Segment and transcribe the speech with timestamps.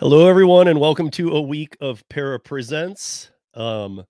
[0.00, 3.32] Hello, everyone, and welcome to a week of Para Presents.
[3.54, 4.04] Um,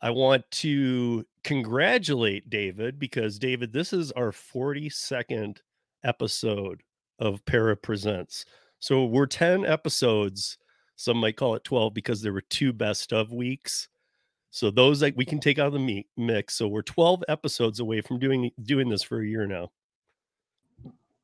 [0.00, 5.58] I want to congratulate David because, David, this is our 42nd
[6.02, 6.82] episode
[7.18, 8.46] of Para Presents.
[8.78, 10.56] So we're 10 episodes.
[10.96, 13.90] Some might call it 12 because there were two best of weeks.
[14.50, 16.54] So those like we can take out of the mix.
[16.54, 19.72] So we're 12 episodes away from doing doing this for a year now.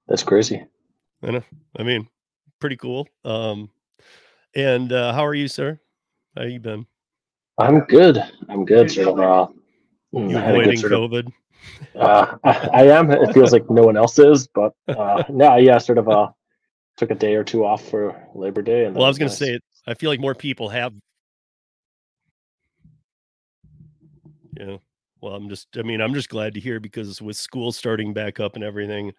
[0.08, 0.62] That's crazy.
[1.22, 1.44] I know.
[1.78, 2.06] I mean,
[2.60, 3.08] pretty cool.
[3.24, 3.70] Um,
[4.54, 5.80] and uh, how are you, sir?
[6.36, 6.86] How you been?
[7.58, 8.18] I'm good.
[8.48, 8.90] I'm good.
[8.90, 9.20] Sort of.
[9.20, 9.46] Uh,
[10.12, 11.26] you avoiding COVID?
[11.94, 13.10] Of, uh, I, I, am.
[13.10, 16.08] It feels like no one else is, but uh, no, yeah, sort of.
[16.08, 16.28] Uh,
[16.96, 18.84] took a day or two off for Labor Day.
[18.84, 20.92] And well, I was going to say, I feel like more people have.
[24.56, 24.76] Yeah.
[25.20, 25.68] Well, I'm just.
[25.76, 29.12] I mean, I'm just glad to hear because with school starting back up and everything,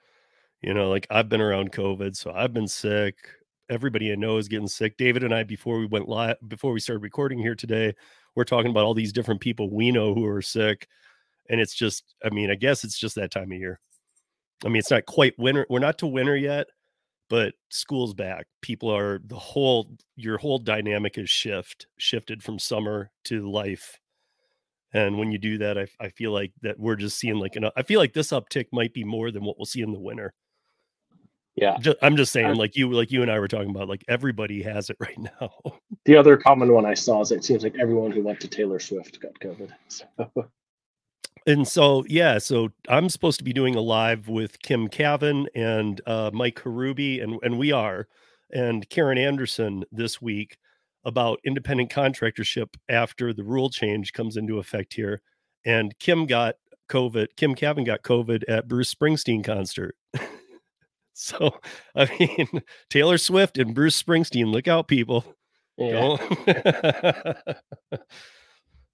[0.62, 3.16] you know, like I've been around COVID, so I've been sick
[3.70, 4.98] everybody I know is getting sick.
[4.98, 7.94] David and I, before we went live, before we started recording here today,
[8.36, 10.88] we're talking about all these different people we know who are sick.
[11.50, 13.80] And it's just, I mean, I guess it's just that time of year.
[14.64, 15.66] I mean, it's not quite winter.
[15.70, 16.68] We're not to winter yet,
[17.30, 18.48] but school's back.
[18.62, 24.00] People are the whole, your whole dynamic is shift, shifted from summer to life.
[24.94, 27.70] And when you do that, I, I feel like that we're just seeing like, an,
[27.76, 30.34] I feel like this uptick might be more than what we'll see in the winter.
[31.56, 31.78] Yeah.
[31.80, 34.62] Just, I'm just saying, like you, like you and I were talking about, like everybody
[34.64, 35.52] has it right now.
[36.06, 38.80] the other common one I saw is it seems like everyone who went to Taylor
[38.80, 39.70] Swift got COVID.
[39.88, 40.06] So.
[41.48, 46.02] and so, yeah, so I'm supposed to be doing a live with Kim Cavan and
[46.06, 48.08] uh, Mike Harubi, and and we are,
[48.52, 50.58] and Karen Anderson this week
[51.06, 55.22] about independent contractorship after the rule change comes into effect here.
[55.64, 56.56] And Kim got
[56.90, 57.28] COVID.
[57.38, 59.96] Kim Cavan got COVID at Bruce Springsteen concert.
[61.16, 61.60] So,
[61.96, 65.26] I mean, Taylor Swift and Bruce Springsteen, look out, people.
[65.78, 66.18] Yeah.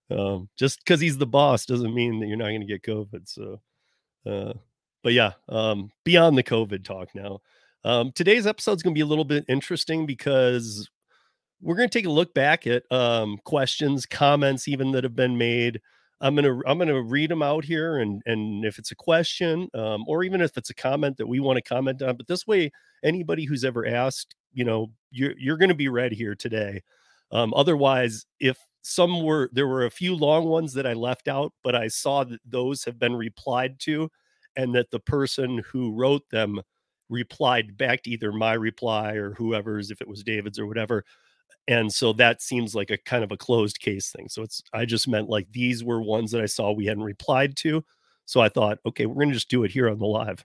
[0.09, 3.27] um, just because he's the boss doesn't mean that you're not going to get COVID.
[3.27, 3.59] So,
[4.25, 4.53] uh,
[5.03, 7.41] but yeah, um, beyond the COVID talk now.
[7.83, 10.87] Um, today's episode is going to be a little bit interesting because
[11.59, 15.37] we're going to take a look back at um, questions, comments, even that have been
[15.37, 15.81] made
[16.21, 20.05] I'm gonna I'm gonna read them out here, and and if it's a question, um,
[20.07, 22.71] or even if it's a comment that we want to comment on, but this way,
[23.03, 26.81] anybody who's ever asked, you know, you're you're gonna be read here today.
[27.31, 31.53] Um, otherwise, if some were there were a few long ones that I left out,
[31.63, 34.09] but I saw that those have been replied to,
[34.55, 36.61] and that the person who wrote them
[37.09, 41.03] replied back to either my reply or whoever's, if it was David's or whatever,
[41.67, 44.85] and so that seems like a kind of a closed case thing so it's i
[44.85, 47.83] just meant like these were ones that i saw we hadn't replied to
[48.25, 50.43] so i thought okay we're going to just do it here on the live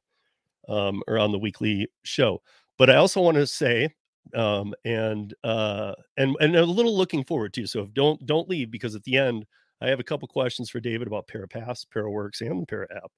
[0.69, 2.43] um, or on the weekly show.
[2.79, 3.95] But i also want to say
[4.35, 8.71] um, and uh, and and a little looking forward to so if don't don't leave
[8.71, 9.47] because at the end
[9.81, 13.11] i have a couple questions for david about parapass paraworks and the para app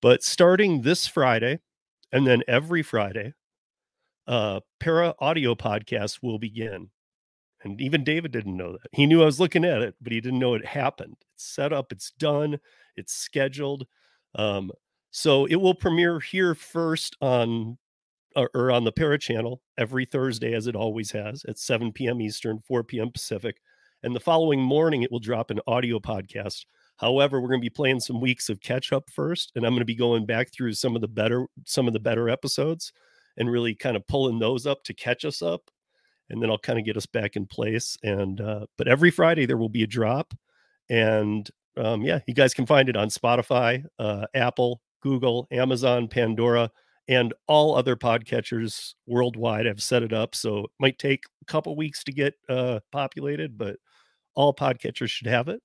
[0.00, 1.60] but starting this friday
[2.10, 3.32] and then every friday
[4.26, 6.90] uh para audio podcast will begin
[7.64, 8.88] and even David didn't know that.
[8.92, 11.16] He knew I was looking at it, but he didn't know it happened.
[11.34, 12.58] It's set up, it's done,
[12.96, 13.86] it's scheduled.
[14.34, 14.72] Um,
[15.10, 17.78] so it will premiere here first on
[18.34, 22.20] or, or on the Para channel every Thursday, as it always has, at 7 p.m.
[22.20, 23.10] Eastern, 4 p.m.
[23.10, 23.60] Pacific.
[24.02, 26.64] And the following morning, it will drop an audio podcast.
[26.96, 29.80] However, we're going to be playing some weeks of catch up first, and I'm going
[29.80, 32.92] to be going back through some of the better some of the better episodes
[33.36, 35.70] and really kind of pulling those up to catch us up
[36.32, 37.96] and then I'll kind of get us back in place.
[38.02, 40.34] And uh, but every Friday there will be a drop,
[40.90, 46.70] and um, yeah, you guys can find it on Spotify, uh, Apple, Google, Amazon, Pandora,
[47.08, 49.66] and all other podcatchers worldwide.
[49.66, 53.58] I've set it up, so it might take a couple weeks to get uh, populated,
[53.58, 53.76] but
[54.34, 55.62] all podcatchers should have it.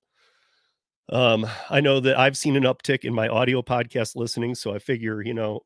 [1.10, 4.78] Um, I know that I've seen an uptick in my audio podcast listening, so I
[4.78, 5.60] figure you know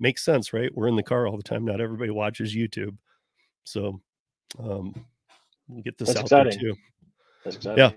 [0.00, 0.74] makes sense, right?
[0.74, 1.64] We're in the car all the time.
[1.64, 2.96] Not everybody watches YouTube,
[3.64, 4.00] so
[4.58, 4.94] um,
[5.68, 6.62] we'll get this That's out exciting.
[6.62, 6.80] there too.
[7.44, 7.78] That's exciting.
[7.78, 7.90] Yeah.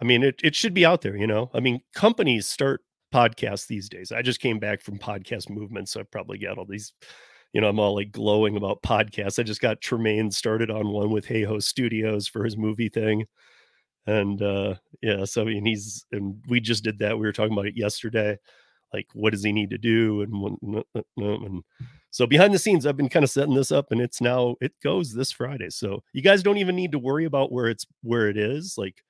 [0.00, 1.50] I mean, it, it should be out there, you know.
[1.52, 2.80] I mean, companies start
[3.12, 4.12] podcasts these days.
[4.12, 6.92] I just came back from podcast movement, so I probably got all these,
[7.52, 9.38] you know, I'm all like glowing about podcasts.
[9.38, 13.26] I just got Tremaine started on one with Hey Ho Studios for his movie thing.
[14.06, 17.18] And uh yeah, so I mean he's and we just did that.
[17.18, 18.38] We were talking about it yesterday.
[18.94, 20.84] Like what does he need to do and what
[21.16, 21.62] and
[22.10, 24.72] so behind the scenes, I've been kind of setting this up, and it's now it
[24.82, 25.70] goes this Friday.
[25.70, 28.76] So you guys don't even need to worry about where it's where it is.
[28.76, 29.02] Like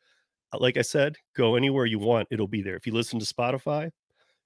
[0.53, 2.77] uh, like I said, go anywhere you want, it'll be there.
[2.77, 3.91] If you listen to Spotify,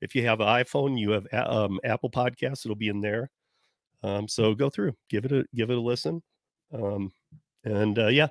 [0.01, 3.31] if you have an iPhone, you have um, Apple Podcasts, it'll be in there.
[4.03, 6.23] Um, so go through, give it a give it a listen.
[6.73, 7.13] Um,
[7.65, 8.29] And uh, yeah,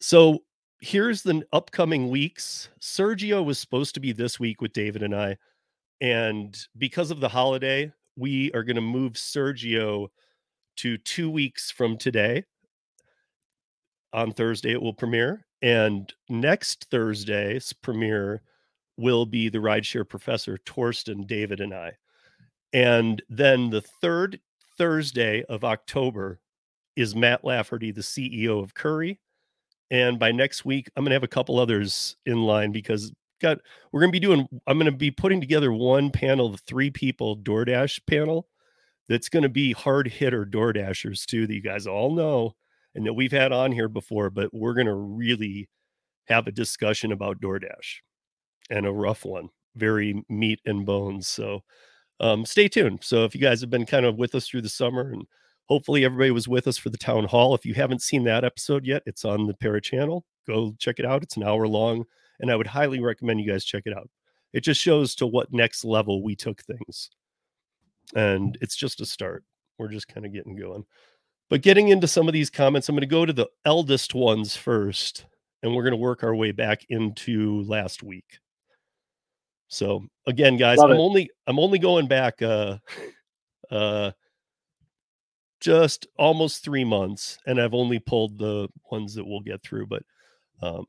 [0.00, 0.38] so
[0.80, 2.70] here's the upcoming weeks.
[2.80, 5.36] Sergio was supposed to be this week with David and I.
[6.00, 10.08] And because of the holiday, we are going to move Sergio
[10.76, 12.44] to two weeks from today.
[14.12, 15.46] On Thursday, it will premiere.
[15.62, 18.42] And next Thursday's premiere
[18.96, 21.92] will be the rideshare professor, Torsten, David, and I.
[22.72, 24.40] And then the third
[24.76, 26.40] Thursday of October
[26.96, 29.18] is Matt Lafferty, the CEO of Curri.
[29.90, 33.58] And by next week, I'm going to have a couple others in line because got
[33.92, 38.00] we're to be doing I'm to be putting together one panel, the three people DoorDash
[38.06, 38.48] panel
[39.08, 42.54] that's to be hard hitter DoorDashers too that you guys all know
[42.94, 45.68] and that we've had on here before, but we're to really
[46.26, 48.00] have a discussion about DoorDash
[48.70, 51.28] and a rough one, very meat and bones.
[51.28, 51.60] So
[52.20, 53.00] um, stay tuned.
[53.02, 55.26] So if you guys have been kind of with us through the summer and
[55.66, 57.54] hopefully everybody was with us for the town hall.
[57.54, 60.24] If you haven't seen that episode yet, it's on the Para channel.
[60.46, 61.22] Go check it out.
[61.22, 62.04] It's an hour long,
[62.40, 64.08] and I would highly recommend you guys check it out.
[64.52, 67.10] It just shows to what next level we took things.
[68.14, 69.44] And it's just a start.
[69.78, 70.84] We're just kind of getting going.
[71.50, 74.56] But getting into some of these comments, I'm going to go to the eldest ones
[74.56, 75.26] first,
[75.62, 78.38] and we're going to work our way back into last week.
[79.68, 81.00] So again, guys, Love I'm it.
[81.00, 82.78] only I'm only going back uh
[83.70, 84.12] uh
[85.60, 89.86] just almost three months, and I've only pulled the ones that we'll get through.
[89.86, 90.02] But
[90.62, 90.84] um,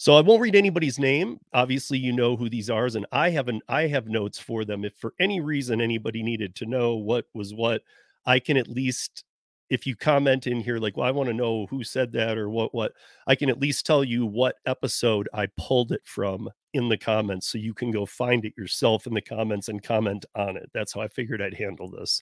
[0.00, 1.38] so I won't read anybody's name.
[1.52, 4.82] Obviously, you know who these are, and I have an I have notes for them.
[4.82, 7.82] If for any reason anybody needed to know what was what,
[8.24, 9.24] I can at least
[9.68, 12.50] if you comment in here like well i want to know who said that or
[12.50, 12.90] what what
[13.28, 17.46] i can at least tell you what episode i pulled it from in the comments
[17.46, 20.94] so you can go find it yourself in the comments and comment on it that's
[20.94, 22.20] how i figured i'd handle this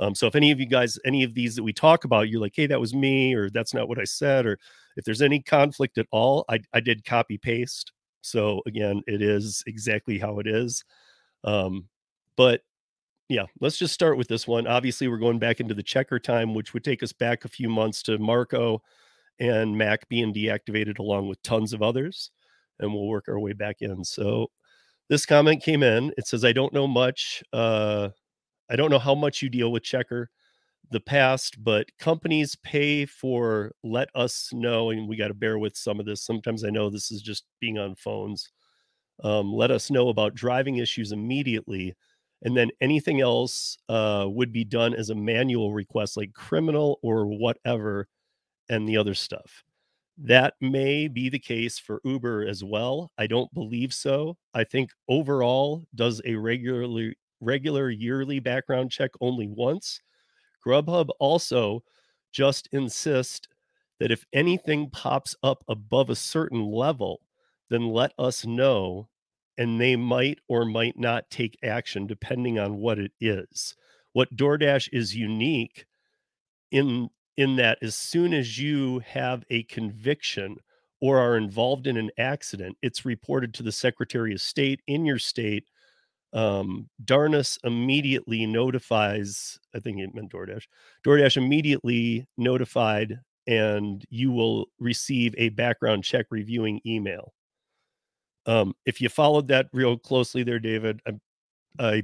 [0.00, 2.40] um, so if any of you guys, any of these that we talk about, you're
[2.40, 4.58] like, hey, that was me, or that's not what I said, or
[4.96, 7.92] if there's any conflict at all, I, I did copy paste.
[8.22, 10.84] So again, it is exactly how it is.
[11.44, 11.88] Um,
[12.36, 12.62] but
[13.28, 14.66] yeah, let's just start with this one.
[14.66, 17.68] Obviously, we're going back into the Checkr time, which would take us back a few
[17.68, 18.82] months to Marco
[19.38, 22.30] and Mac being deactivated along with tons of others.
[22.78, 24.04] And we'll work our way back in.
[24.04, 24.50] So
[25.08, 26.12] this comment came in.
[26.18, 27.42] It says, I don't know much.
[27.52, 28.08] Uh,
[28.68, 30.26] I don't know how much you deal with Checkr
[30.90, 35.76] the past, but companies pay for let us know, and we got to bear with
[35.76, 36.22] some of this.
[36.24, 38.50] Sometimes I know this is just being on phones.
[39.22, 41.94] Um, let us know about driving issues immediately,
[42.42, 47.26] and then anything else uh, would be done as a manual request, like criminal or
[47.26, 48.08] whatever,
[48.68, 49.64] and the other stuff.
[50.18, 53.10] That may be the case for Uber as well.
[53.18, 54.36] I don't believe so.
[54.54, 60.00] I think overall does a regularly regular yearly background check only once.
[60.64, 61.82] Grubhub also
[62.32, 63.48] just insist
[63.98, 67.20] that if anything pops up above a certain level,
[67.68, 69.08] then let us know
[69.58, 73.76] and they might or might not take action depending on what it is.
[74.12, 75.84] What DoorDash is unique
[76.70, 80.56] in in that as soon as you have a conviction
[81.00, 85.18] or are involved in an accident, it's reported to the Secretary of State in your
[85.18, 85.64] state
[86.32, 90.64] um, Darnus immediately notifies, I think it meant DoorDash.
[91.04, 97.32] DoorDash immediately notified, and you will receive a background check reviewing email.
[98.46, 101.12] Um, if you followed that real closely there, David, I,
[101.78, 102.02] I,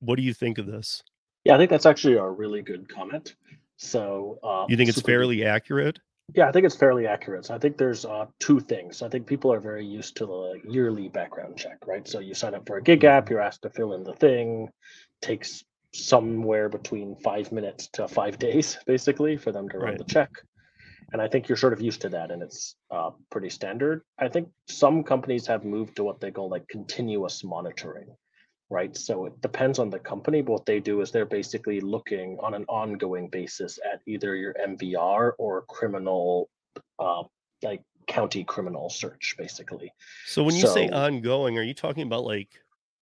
[0.00, 1.02] what do you think of this?
[1.44, 3.36] Yeah, I think that's actually a really good comment.
[3.76, 5.98] So, uh, you think it's fairly accurate?
[6.34, 7.46] Yeah, I think it's fairly accurate.
[7.46, 9.02] So I think there's uh, two things.
[9.02, 12.06] I think people are very used to the yearly background check, right?
[12.06, 13.32] So you sign up for a gig app, mm-hmm.
[13.32, 14.68] you're asked to fill in the thing,
[15.20, 19.98] takes somewhere between five minutes to five days, basically, for them to run right.
[19.98, 20.30] the check.
[21.12, 24.02] And I think you're sort of used to that, and it's uh, pretty standard.
[24.18, 28.14] I think some companies have moved to what they call like continuous monitoring,
[28.70, 28.96] right?
[28.96, 32.54] So it depends on the company, but what they do is they're basically looking on
[32.54, 36.48] an ongoing basis at either your MVR or criminal,
[36.98, 37.24] uh,
[37.62, 39.92] like county criminal search, basically.
[40.24, 42.48] So when you so, say ongoing, are you talking about like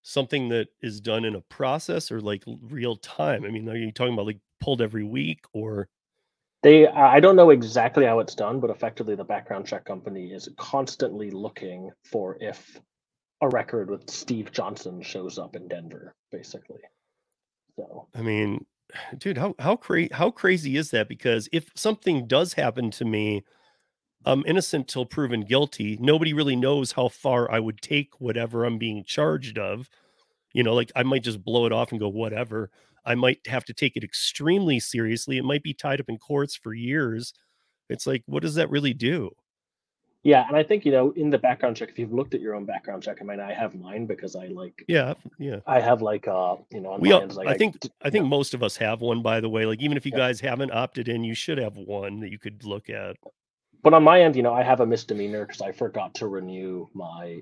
[0.03, 3.45] something that is done in a process or like real time?
[3.45, 5.89] I mean, are you talking about like pulled every week or?
[6.63, 10.49] They, I don't know exactly how it's done, but effectively the background check company is
[10.57, 12.81] constantly looking for if
[13.41, 16.81] a record with Steve Johnson shows up in Denver, basically.
[17.77, 18.67] So I mean,
[19.17, 21.09] dude, how how crazy how crazy is that?
[21.09, 23.45] Because if something does happen to me,
[24.25, 25.97] I'm innocent till proven guilty.
[26.01, 29.89] Nobody really knows how far I would take whatever I'm being charged of.
[30.53, 32.71] You know, like I might just blow it off and go, whatever.
[33.05, 35.39] I might have to take it extremely seriously.
[35.39, 37.33] It might be tied up in courts for years.
[37.89, 39.31] It's like, what does that really do?
[40.25, 42.55] Yeah, and I think you know in the background check, if you've looked at your
[42.55, 44.85] own background check, I mean, I have mine because I like.
[44.89, 45.61] Yeah, yeah.
[45.67, 47.13] I have like uh, you know, we.
[47.13, 49.23] All, like, I think I, I think most of us have one.
[49.23, 50.19] By the way, like even if you yeah.
[50.19, 53.17] guys haven't opted in, you should have one that you could look at.
[53.83, 56.89] But on my end, you know, I have a misdemeanor because I forgot to renew
[56.95, 57.41] my,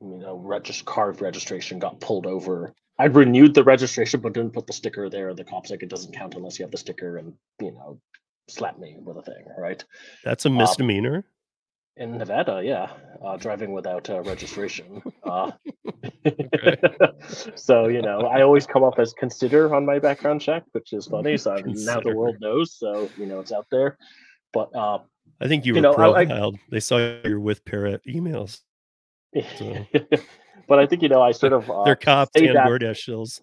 [0.00, 2.74] you know, regist- card registration got pulled over.
[2.98, 5.34] I renewed the registration, but didn't put the sticker there.
[5.34, 8.00] The cops like it doesn't count unless you have the sticker, and you know,
[8.48, 9.84] slap me with a thing, right?
[10.24, 11.16] That's a um, misdemeanor.
[11.16, 11.24] Um,
[11.96, 12.90] in Nevada, yeah,
[13.24, 15.02] uh, driving without uh, registration.
[15.26, 15.50] Uh,
[17.56, 21.08] so you know, I always come up as consider on my background check, which is
[21.08, 21.36] funny.
[21.36, 23.98] So now the world knows, so you know it's out there.
[24.52, 24.98] But uh,
[25.40, 26.54] I think you, you were know, profiled.
[26.54, 28.60] I, they saw your with parrot emails.
[29.58, 29.84] So.
[30.68, 33.40] but I think you know, I sort of uh, they're cops and DoorDash shills.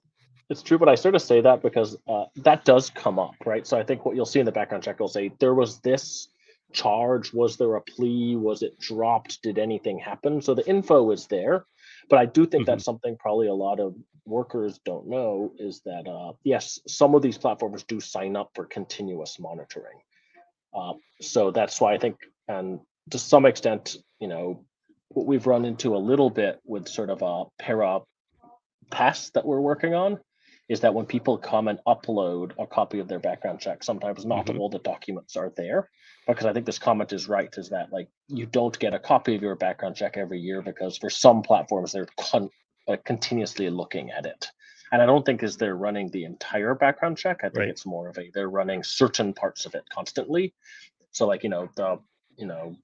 [0.50, 3.68] It's true, but I sort of say that because uh, that does come up, right?
[3.68, 6.30] So I think what you'll see in the background check will say there was this
[6.74, 7.34] charge?
[7.34, 8.36] Was there a plea?
[8.36, 9.42] Was it dropped?
[9.42, 10.42] Did anything happen?
[10.42, 11.66] So the info is there,
[12.10, 12.72] but I do think mm-hmm.
[12.72, 17.22] that's something probably a lot of workers don't know is that uh, yes, some of
[17.22, 20.00] these platforms do sign up for continuous monitoring.
[20.74, 22.80] Uh, so that's why I think, and
[23.12, 24.66] to some extent, you know,
[25.10, 28.00] what we've run into a little bit with sort of a para
[28.90, 30.20] pass that we're working on
[30.70, 34.46] is that when people come and upload a copy of their background check, sometimes not
[34.46, 34.60] mm-hmm.
[34.60, 35.90] all the documents are there.
[36.26, 39.36] Because I think this comment is right, is that like you don't get a copy
[39.36, 42.50] of your background check every year because for some platforms they're con-
[42.88, 44.48] uh, continuously looking at it.
[44.94, 47.40] And I don't think is they're running the entire background check.
[47.40, 47.68] I think right.
[47.68, 50.54] it's more of a they're running certain parts of it constantly.
[51.12, 52.00] So like you know the
[52.38, 52.78] you know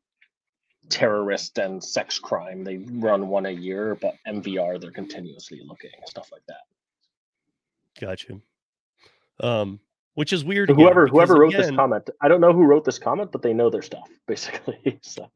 [0.89, 6.29] terrorist and sex crime they run one a year, but MVR they're continuously looking stuff
[6.31, 6.62] like that.
[7.99, 8.39] Gotcha.
[9.41, 9.79] Um,
[10.15, 10.69] which is weird.
[10.69, 13.53] whoever whoever wrote again, this comment, I don't know who wrote this comment, but they
[13.53, 14.99] know their stuff basically.
[15.01, 15.29] so.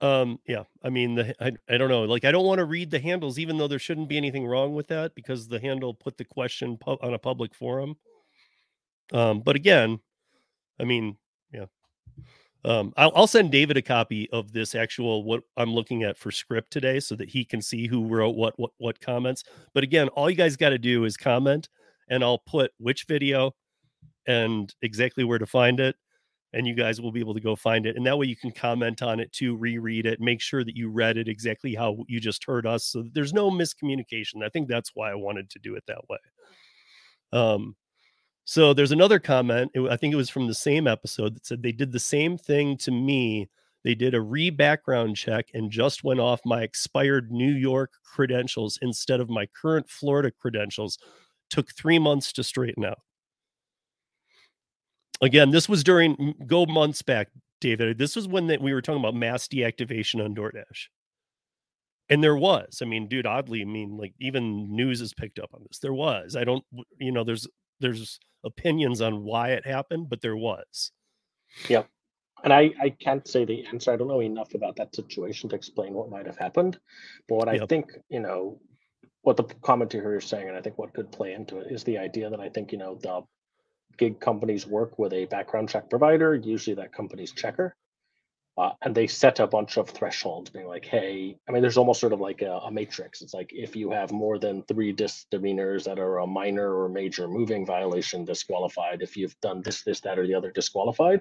[0.00, 0.38] Um.
[0.46, 0.64] Yeah.
[0.82, 2.02] I mean, the I, I don't know.
[2.02, 4.74] Like, I don't want to read the handles, even though there shouldn't be anything wrong
[4.74, 7.96] with that, because the handle put the question pu- on a public forum.
[9.12, 9.40] Um.
[9.40, 9.98] But again,
[10.78, 11.16] I mean,
[11.52, 11.66] yeah.
[12.64, 16.30] Um, I'll, I'll send David a copy of this actual what I'm looking at for
[16.30, 19.42] script today, so that he can see who wrote what what what comments.
[19.74, 21.68] But again, all you guys got to do is comment
[22.10, 23.54] and I'll put which video
[24.26, 25.96] and exactly where to find it.
[26.52, 27.96] And you guys will be able to go find it.
[27.96, 30.90] And that way you can comment on it too, reread it, make sure that you
[30.90, 32.86] read it exactly how you just heard us.
[32.86, 34.42] So there's no miscommunication.
[34.42, 36.18] I think that's why I wanted to do it that way.
[37.32, 37.76] Um,
[38.44, 39.72] so there's another comment.
[39.74, 42.38] It, I think it was from the same episode that said they did the same
[42.38, 43.50] thing to me.
[43.84, 48.78] They did a re background check and just went off my expired New York credentials
[48.80, 50.98] instead of my current Florida credentials
[51.50, 53.00] took three months to straighten out.
[55.20, 57.28] Again, this was during go months back,
[57.60, 57.98] David.
[57.98, 60.86] This was when that we were talking about mass deactivation on DoorDash.
[62.10, 65.50] And there was, I mean, dude, oddly, I mean, like even news has picked up
[65.52, 65.78] on this.
[65.78, 66.36] There was.
[66.36, 66.64] I don't,
[66.98, 67.46] you know, there's
[67.80, 70.92] there's opinions on why it happened, but there was.
[71.68, 71.82] Yeah.
[72.44, 73.92] And I, I can't say the answer.
[73.92, 76.78] I don't know enough about that situation to explain what might have happened.
[77.28, 78.60] But what I think, you know,
[79.28, 81.98] what the commentator is saying, and I think what could play into it is the
[81.98, 83.20] idea that I think you know the
[83.98, 87.72] gig companies work with a background check provider, usually that company's Checkr,
[88.56, 92.00] uh, and they set a bunch of thresholds, being like, hey, I mean, there's almost
[92.00, 93.20] sort of like a, a matrix.
[93.20, 97.28] It's like if you have more than three misdemeanors that are a minor or major
[97.28, 99.02] moving violation, disqualified.
[99.02, 101.20] If you've done this, this, that, or the other, disqualified.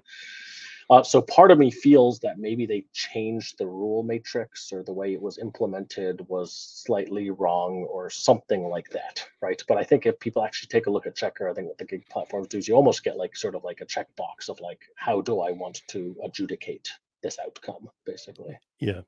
[0.90, 4.94] Uh, so part of me feels that maybe they changed the rule matrix or the
[4.94, 9.62] way it was implemented was slightly wrong or something like that, right?
[9.68, 11.86] But I think if people actually take a look at Checkr, I think what the
[11.86, 14.80] gig platforms do is you almost get like sort of like a checkbox of like,
[14.96, 16.90] how do I want to adjudicate
[17.22, 18.58] this outcome, basically.
[18.80, 19.02] Yeah.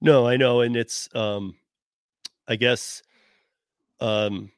[0.00, 1.56] No, I know, and it's um,
[2.46, 3.02] I guess
[4.00, 4.50] um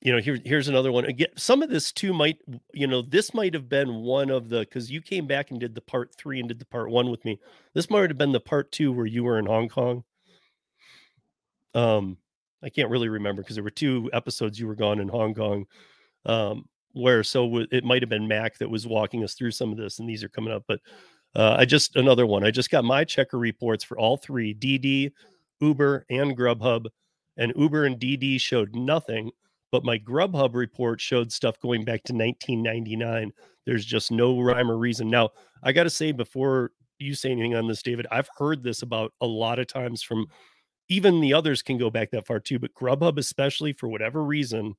[0.00, 1.04] you know here, here's another one.
[1.04, 2.38] Again some of this too might
[2.72, 5.74] you know this might have been one of the because you came back and did
[5.74, 7.38] the part three and did the part one with me.
[7.74, 10.04] This might have been the part two where you were in hong kong.
[11.74, 12.16] Um
[12.62, 15.64] i can't really remember because there were two episodes you were gone in hong kong
[16.26, 19.78] um where so it might have been mac that was walking us through some of
[19.78, 20.80] this and these are coming up but
[21.36, 22.44] uh, i just another one.
[22.44, 25.12] I just got my Checkr reports for all three dd
[25.60, 26.86] uber and grubhub
[27.36, 29.30] and uber and dd showed nothing
[29.72, 33.32] but my Grubhub report showed stuff going back to 1999.
[33.66, 35.08] There's just no rhyme or reason.
[35.08, 35.30] Now,
[35.62, 39.12] I got to say, before you say anything on this, David, I've heard this about
[39.20, 40.26] a lot of times from
[40.88, 44.74] even the others can go back that far too, but Grubhub, especially for whatever reason,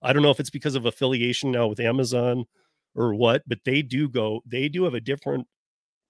[0.00, 2.44] I don't know if it's because of affiliation now with Amazon
[2.94, 5.46] or what, but they do go, they do have a different,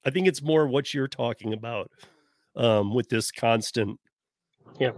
[0.04, 1.90] I think it's more what you're talking about
[2.54, 3.98] um, with this constant.
[4.78, 4.92] Yeah.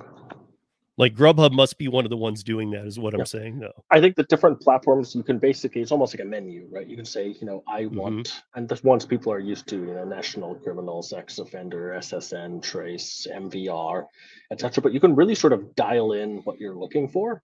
[0.98, 3.84] Like Grubhub must be one of the ones doing that, is what I'm saying, though.
[3.90, 6.86] I think the different platforms you can basically it's almost like a menu, right?
[6.88, 7.98] You can say, you know, I Mm-hmm.
[7.98, 12.62] want, and the ones people are used to, you know, national criminal, sex offender, SSN,
[12.62, 14.06] trace, MVR,
[14.50, 14.82] etc.
[14.82, 17.42] But you can really sort of dial in what you're looking for,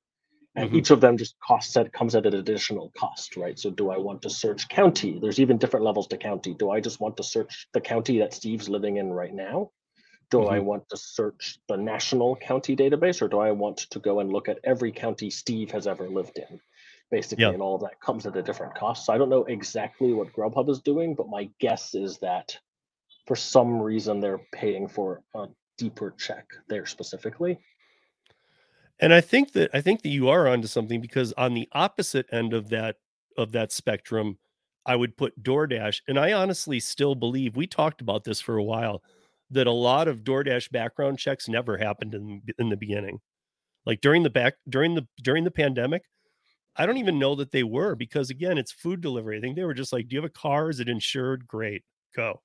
[0.57, 0.75] and Mhm.
[0.75, 3.59] each of them just costs at comes at an additional cost, right?
[3.59, 5.19] So, do I want to search county?
[5.21, 6.55] There's even different levels to county.
[6.55, 9.71] Do I just want to search the county that Steve's living in right now?
[10.31, 10.65] Do I Mhm.
[10.65, 14.49] want to search the national county database or do I want to go and look
[14.49, 16.61] at every county Steve has ever lived in?
[17.11, 17.51] Basically, Yeah.
[17.53, 19.07] and all of that comes at a different cost.
[19.07, 22.59] So I don't know exactly what Grubhub is doing, but my guess is that
[23.27, 27.59] for some reason they're paying for a deeper check there specifically.
[29.01, 32.27] And I think that I think that you are onto something because on the opposite
[32.33, 32.97] end of that
[33.39, 34.39] of that spectrum,
[34.85, 36.03] I would put DoorDash.
[36.09, 39.03] And I honestly still believe we talked about this for a while
[39.51, 43.21] that a lot of DoorDash background checks never happened in in the beginning.
[43.87, 46.03] Like during the back during the during the pandemic,
[46.77, 49.39] I don't even know that they were because again, it's food delivery.
[49.39, 50.71] I think they were just like, "Do you have a car?
[50.71, 51.47] Is it insured?
[51.47, 52.43] Great, go."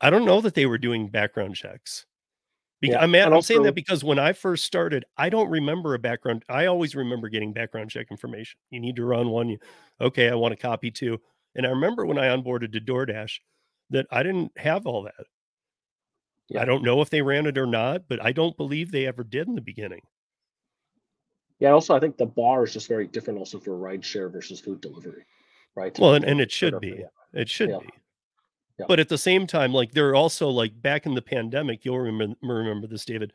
[0.00, 2.06] I don't know that they were doing background checks.
[2.80, 6.00] Because, Yeah, I'm, I'm saying that because when I first started, I don't remember a
[6.00, 6.44] background.
[6.48, 8.58] I always remember getting background check information.
[8.70, 9.48] You need to run one.
[9.48, 9.58] You,
[10.00, 11.20] okay, I want a copy too.
[11.54, 13.38] And I remember when I onboarded to DoorDash
[13.92, 15.26] that I didn't have all that.
[16.48, 16.62] Yeah.
[16.62, 19.24] I don't know if they ran it or not, but I don't believe they ever
[19.24, 20.00] did in the beginning.
[21.60, 24.80] Yeah, also I think the bar is just very different also for rideshare versus food
[24.80, 25.24] delivery.
[25.76, 25.96] Right.
[25.98, 26.96] Well, and, and it should be.
[26.98, 27.40] yeah.
[27.40, 27.78] It should Yeah.
[27.78, 27.88] be.
[28.88, 32.36] But at the same time, like they're also like back in the pandemic, you'll remember
[32.42, 33.32] remember this, David.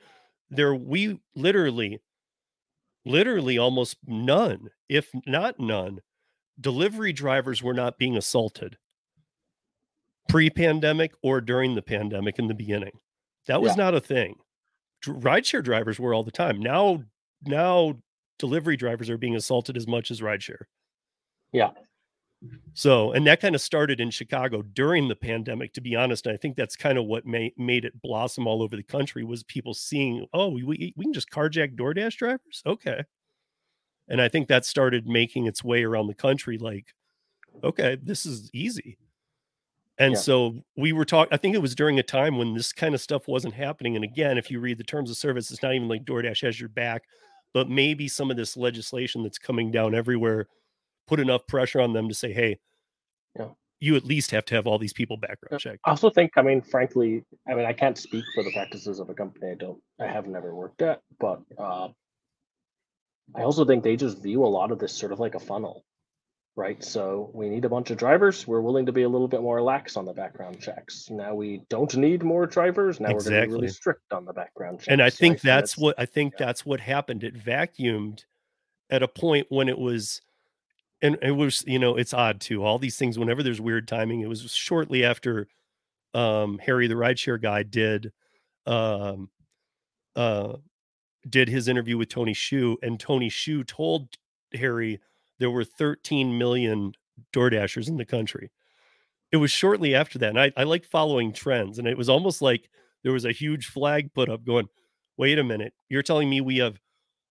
[0.50, 2.02] There we literally,
[3.06, 6.02] literally almost none, if not none,
[6.60, 8.78] delivery drivers were not being assaulted
[10.28, 13.00] pre-pandemic or during the pandemic in the beginning.
[13.48, 13.84] That was Yeah.
[13.84, 14.36] not a thing.
[15.06, 16.60] Rideshare drivers were all the time.
[16.60, 17.04] Now,
[17.46, 18.02] now
[18.40, 20.66] delivery drivers are being assaulted as much as rideshare.
[21.52, 21.72] Yeah.
[22.74, 26.28] So, and that kind of started in Chicago during the pandemic, to be honest.
[26.28, 29.24] And I think that's kind of what made made it blossom all over the country
[29.24, 32.62] was people seeing, oh, we, we, we can just carjack DoorDash drivers.
[32.66, 33.04] Okay.
[34.08, 36.94] And I think that started making its way around the country like,
[37.64, 38.98] okay, this is easy.
[40.00, 40.20] And Yeah.
[40.20, 43.02] so we were talking, I think it was during a time when this kind of
[43.02, 43.96] stuff wasn't happening.
[43.96, 46.60] And again, if you read the terms of service, it's not even like DoorDash has
[46.60, 47.04] your back,
[47.54, 50.48] but maybe some of this legislation that's coming down everywhere
[51.08, 52.60] put enough pressure on them to say, hey,
[53.38, 53.50] Yeah.
[53.80, 55.58] you at least have to have all these people background Yeah.
[55.72, 55.80] checked.
[55.86, 59.10] I also think, I mean, frankly, I mean, I can't speak for the practices of
[59.10, 61.90] a company I don't, I have never worked at, but uh,
[63.36, 65.84] I also think they just view a lot of this sort of like a funnel,
[66.58, 66.84] right?
[66.84, 68.48] So we need a bunch of drivers.
[68.48, 71.08] We're willing to be a little bit more lax on the background checks.
[71.12, 73.00] Now we don't need more drivers.
[73.00, 74.88] Now we're going to be really strict on the background checks.
[74.88, 76.48] And I think feel that's what I think yeah.
[76.48, 77.24] that's what happened.
[77.24, 78.26] It vacuumed
[78.90, 80.22] at a point when it was
[81.00, 82.64] and it was, you know, it's odd too.
[82.64, 85.48] All these things, whenever there's weird timing, it was shortly after
[86.16, 88.12] um Harry the rideshare guy did
[88.66, 89.30] um
[90.16, 90.54] uh
[91.30, 94.10] did his interview with Tony Xu, and Tony Xu told
[94.56, 95.00] Harry
[95.40, 96.94] there were 13 million
[97.34, 98.52] DoorDashers in the country.
[99.32, 100.30] It was shortly after that.
[100.30, 101.80] And I, I like following trends.
[101.80, 102.70] And it was almost like
[103.04, 104.68] there was a huge flag put up going,
[105.18, 106.80] wait a minute, you're telling me we have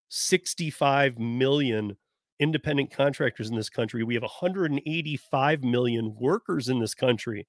[0.08, 1.96] 65 million
[2.38, 4.02] independent contractors in this country.
[4.04, 7.46] We have 185 million workers in this country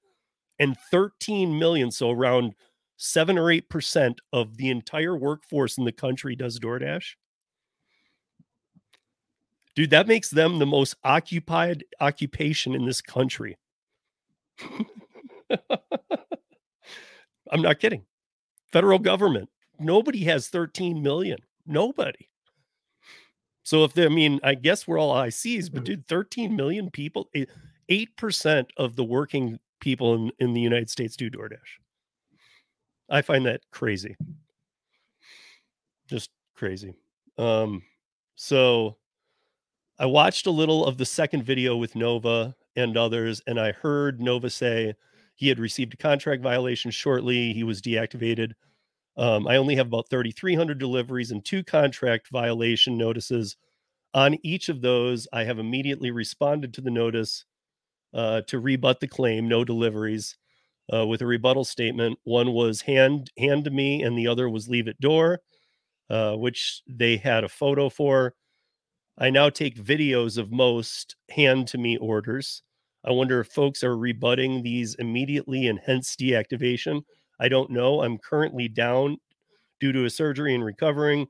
[0.60, 1.92] and 13 million.
[1.92, 2.54] So around
[2.98, 7.16] seven or eight percent of the entire workforce in the country does DoorDash.
[9.78, 13.60] Dude, that makes them the most occupied occupation in this country.
[17.52, 18.04] I'm not kidding.
[18.72, 19.50] Federal government.
[19.80, 21.38] Nobody has 13 million.
[21.68, 22.28] Nobody.
[23.62, 27.30] So if they, I mean, I guess we're all ICs, but dude, 13 million people,
[27.36, 27.46] eh,
[27.88, 31.78] eight percent of the working people in, in the United States do DoorDash.
[33.12, 34.18] I find that crazy.
[36.08, 36.96] Just crazy.
[37.38, 37.84] Um,
[38.36, 38.98] so
[40.00, 44.22] I watched a little of the second video with Nova and others, and I heard
[44.22, 44.94] Nova say
[45.36, 47.54] he had received a contract violation shortly.
[47.54, 48.52] He was deactivated.
[49.18, 53.58] Um, I only have about 3,300 deliveries and two contract violation notices.
[54.14, 57.46] On each of those, I have immediately responded to the notice
[58.14, 60.38] uh, to rebut the claim, no deliveries,
[60.94, 62.20] uh, with a rebuttal statement.
[62.24, 65.42] One was hand hand to me, and the other was leave at door,
[66.10, 68.36] uh, which they had a photo for.
[69.18, 72.62] I now take videos of most hand to me orders.
[73.04, 77.04] I wonder if folks are rebutting these immediately and hence deactivation.
[77.40, 78.02] I don't know.
[78.04, 79.18] I'm currently down
[79.80, 81.28] due to a surgery and recovering,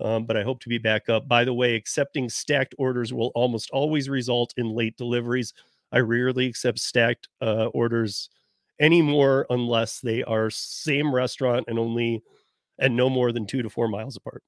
[0.00, 1.28] um, but I hope to be back up.
[1.28, 5.54] By the way, accepting stacked orders will almost always result in late deliveries.
[5.92, 8.30] I rarely accept stacked uh, orders
[8.80, 12.22] anymore unless they are same restaurant and only
[12.78, 14.42] and no more than two to four miles apart.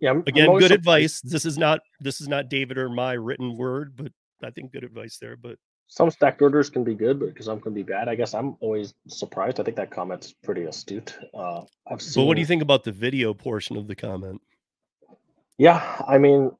[0.00, 0.10] Yeah.
[0.10, 1.20] I'm, Again, I'm good advice.
[1.20, 4.84] This is not this is not David or my written word, but I think good
[4.84, 5.36] advice there.
[5.36, 5.56] But
[5.88, 8.08] Some stacked orders can be good, but because some can be bad.
[8.08, 9.58] I guess I'm always surprised.
[9.60, 11.16] I think that comment's pretty astute.
[11.34, 12.22] Uh, I've seen.
[12.22, 14.40] but what do you think about the video portion of the comment?
[15.58, 16.52] Yeah, I mean,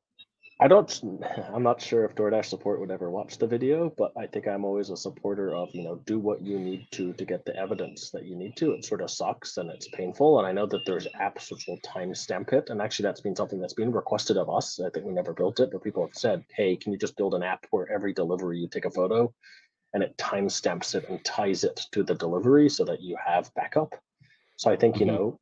[0.60, 1.02] I don't.
[1.54, 4.64] I'm not sure if DoorDash support would ever watch the video, but I think I'm
[4.64, 8.10] always a supporter of you know do what you need to to get the evidence
[8.10, 8.72] that you need to.
[8.72, 11.78] It sort of sucks and it's painful, and I know that there's apps which will
[11.80, 14.80] timestamp it, and actually that's been something that's been requested of us.
[14.80, 17.34] I think we never built it, but people have said, hey, can you just build
[17.34, 19.32] an app where every delivery you take a photo,
[19.94, 23.94] and it timestamps it and ties it to the delivery so that you have backup.
[24.56, 25.08] So I think you Mhm.
[25.08, 25.40] know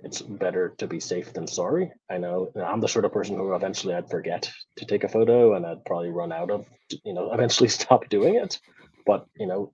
[0.00, 1.92] it's better to be safe than sorry.
[2.10, 5.54] I know I'm the sort of person who eventually I'd forget to take a photo
[5.54, 6.66] and I'd probably run out of,
[7.04, 8.60] you know, eventually stop doing it.
[9.06, 9.72] But, you know,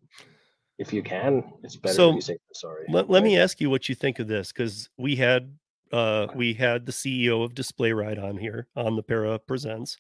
[0.79, 2.87] if you can, it's better So, to be safe than sorry.
[2.89, 3.29] Let, let right?
[3.29, 5.57] me ask you what you think of this because we had
[5.93, 9.99] uh we had the CEO of Display Ride on here on the Para Presents.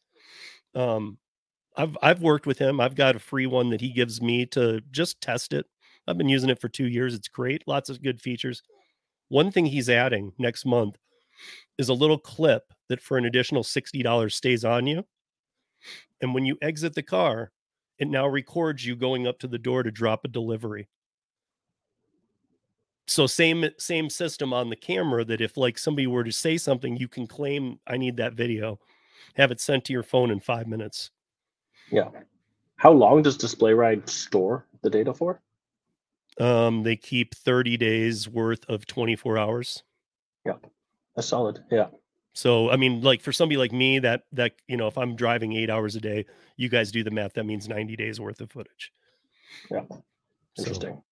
[0.74, 1.18] Um
[1.76, 2.80] I've I've worked with him.
[2.80, 5.66] I've got a free one that he gives me to just test it.
[6.06, 7.14] I've been using it for two years.
[7.14, 7.64] It's great.
[7.66, 8.62] Lots of good features.
[9.28, 10.98] One thing he's adding next month
[11.78, 15.04] is a little clip that for an additional $60 stays on you.
[16.20, 17.50] And when you exit the car,
[17.98, 20.88] it now records you going up to the door to drop a delivery.
[23.06, 26.96] So same same system on the camera that if like somebody were to say something,
[26.96, 28.78] you can claim I need that video,
[29.34, 31.10] have it sent to your phone in five minutes.
[31.90, 32.08] Yeah.
[32.76, 35.40] How long does DisplayRide store the data for?
[36.40, 39.82] Um, they keep 30 days worth of 24 hours.
[40.44, 40.54] Yeah,
[41.14, 41.64] that's solid.
[41.70, 41.86] Yeah.
[42.34, 45.52] So I mean, like for somebody like me, that that you know, if I'm driving
[45.52, 47.34] eight hours a day, you guys do the math.
[47.34, 48.92] That means 90 days worth of footage.
[49.70, 49.84] Yeah.
[49.88, 50.00] So,
[50.58, 51.02] Interesting.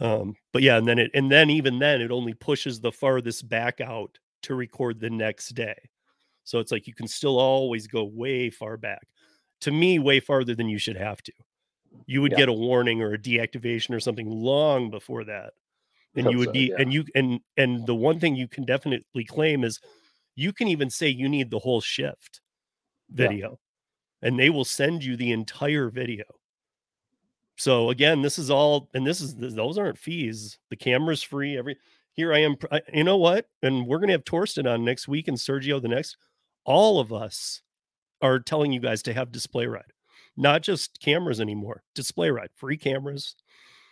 [0.00, 3.48] um, but yeah, and then it and then even then it only pushes the farthest
[3.48, 5.76] back out to record the next day.
[6.44, 9.06] So it's like you can still always go way far back.
[9.62, 11.32] To me, way farther than you should have to.
[12.06, 12.38] You would Yeah.
[12.38, 15.54] get a warning or a deactivation or something long before that.
[16.16, 16.76] And you would so, be yeah.
[16.78, 19.80] and you and and the one thing you can definitely claim is
[20.36, 22.40] you can even say you need the whole shift
[23.10, 23.28] Yeah.
[23.28, 23.60] video
[24.22, 26.24] and they will send you the entire video.
[27.56, 30.58] So again, this is all, and this is those aren't fees.
[30.70, 31.56] The camera's free.
[31.56, 31.76] Every
[32.14, 32.56] here I am.
[32.72, 33.46] I, you know what?
[33.62, 36.16] And we're gonna have Torsten on next week and Sergio the next.
[36.64, 37.62] All of us
[38.22, 39.92] are telling you guys to have display ride,
[40.36, 41.82] not just cameras anymore.
[41.94, 43.36] Display ride, free cameras.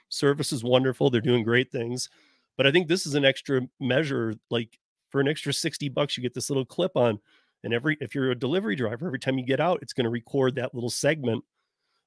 [0.09, 1.09] Service is wonderful.
[1.09, 2.09] They're doing great things,
[2.57, 4.35] but I think this is an extra measure.
[4.51, 4.79] Like
[5.11, 7.19] for an extra sixty bucks, you get this little clip on,
[7.65, 10.11] and every if you're a delivery driver, every time you get out, it's going to
[10.11, 11.45] record that little segment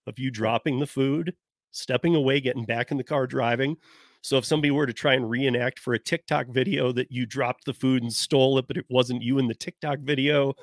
[0.06, 1.34] of you dropping the food,
[1.71, 3.76] stepping away, getting back in the car, driving.
[4.21, 7.65] So if somebody were to try and reenact for a TikTok video that you dropped
[7.65, 10.54] the food and stole it, but it wasn't you in the TikTok video,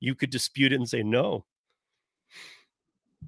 [0.00, 1.44] you could dispute it and say no.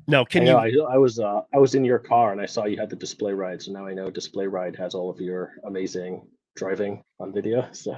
[0.06, 0.84] Now, can I know, you?
[0.84, 2.96] I, I was uh, I was in your car and I saw you had the
[2.96, 6.26] display ride, so now I know display ride has all of your amazing
[6.56, 7.68] driving on video.
[7.72, 7.96] So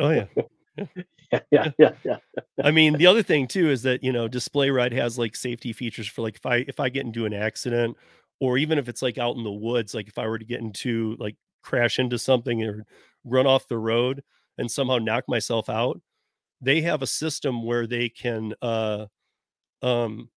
[0.00, 0.26] Oh yeah.
[1.32, 2.16] yeah, yeah, yeah, yeah.
[2.62, 5.72] I mean, the other thing too is that you know, Display Ride has like safety
[5.72, 7.96] features for like if I if I get into an accident,
[8.40, 10.60] or even if it's like out in the woods, like if I were to get
[10.60, 12.84] into like crash into something or
[13.24, 14.22] run off the road
[14.58, 16.00] and somehow knock myself out,
[16.60, 19.06] they have a system where they can uh
[19.82, 20.30] um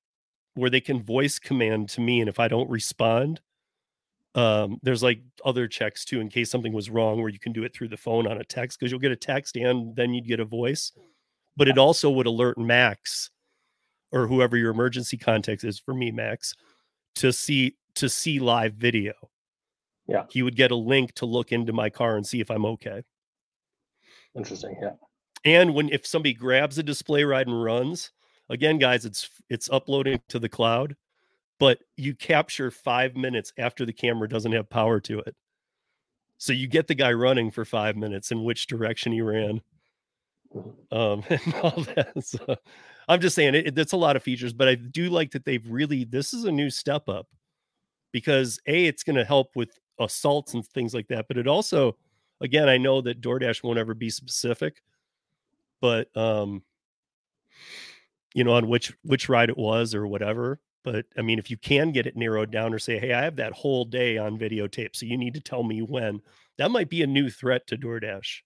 [0.59, 3.41] where they can voice command to me, and if I don't respond,
[4.35, 7.63] um there's like other checks too in case something was wrong where you can do
[7.63, 10.27] it through the phone on a text because you'll get a text and then you'd
[10.27, 10.91] get a voice
[11.57, 13.31] but it also would alert max
[14.11, 16.53] or whoever your emergency contact is for me max
[17.15, 19.13] to see to see live video
[20.05, 20.25] Yeah.
[20.29, 23.01] he would get a link to look into my car and see if i'm okay
[24.37, 24.77] Interesting.
[24.79, 24.91] Yeah.
[25.43, 28.11] and when if somebody grabs a display ride and runs
[28.49, 30.95] again guys it's it's uploading to the cloud
[31.59, 35.35] but you capture five minutes after the camera doesn't have power to it.
[36.37, 39.61] So you get the guy running for five minutes in which direction he ran
[40.91, 42.13] um and all that.
[42.23, 42.55] So
[43.07, 45.45] i'm just saying it, it that's a lot of features but i do like that
[45.45, 47.27] they've really this is a new step up
[48.11, 51.95] because a it's going to help with assaults and things like that but it also
[52.41, 54.81] again i know that doordash won't ever be specific
[55.81, 56.63] but um
[58.33, 60.59] you know, on which which ride it was or whatever.
[60.83, 63.35] But I mean, if you can get it narrowed down or say, hey, I have
[63.35, 66.21] that whole day on videotape, so you need to tell me when,
[66.57, 68.39] that might be a new threat to DoorDash.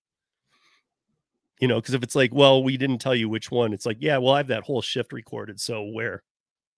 [1.59, 3.97] You know, because if it's like, well, we didn't tell you which one, it's like,
[3.99, 5.59] yeah, well, I have that whole shift recorded.
[5.61, 6.23] So where?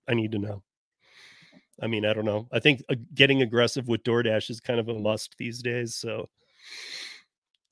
[0.08, 0.62] I need to know.
[1.82, 2.48] I mean, I don't know.
[2.52, 5.96] I think uh, getting aggressive with DoorDash is kind of a must these days.
[5.96, 6.30] So,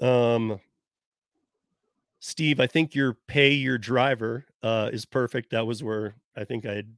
[0.02, 0.60] um,
[2.26, 5.50] Steve, I think your pay your driver uh, is perfect.
[5.50, 6.96] That was where I think I had.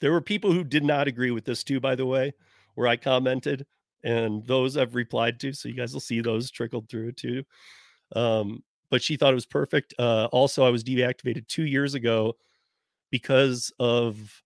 [0.00, 2.32] There were people who did not agree with this too, by the way,
[2.74, 3.64] where I commented,
[4.02, 5.52] and those I've replied to.
[5.52, 7.44] So you guys will see those trickled through too.
[8.16, 9.94] Um, but she thought it was perfect.
[10.00, 12.32] Uh, also, I was deactivated two years ago
[13.12, 14.42] because of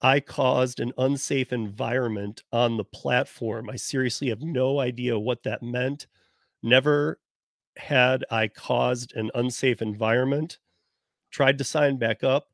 [0.00, 3.68] I caused an unsafe environment on the platform.
[3.68, 6.06] I seriously have no idea what that meant.
[6.62, 7.18] Never
[7.76, 10.58] had I caused an unsafe environment,
[11.30, 12.48] tried to sign back up.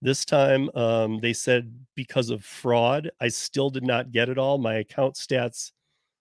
[0.00, 4.58] This time, um, they said because of fraud, I still did not get it all.
[4.58, 5.70] My account stats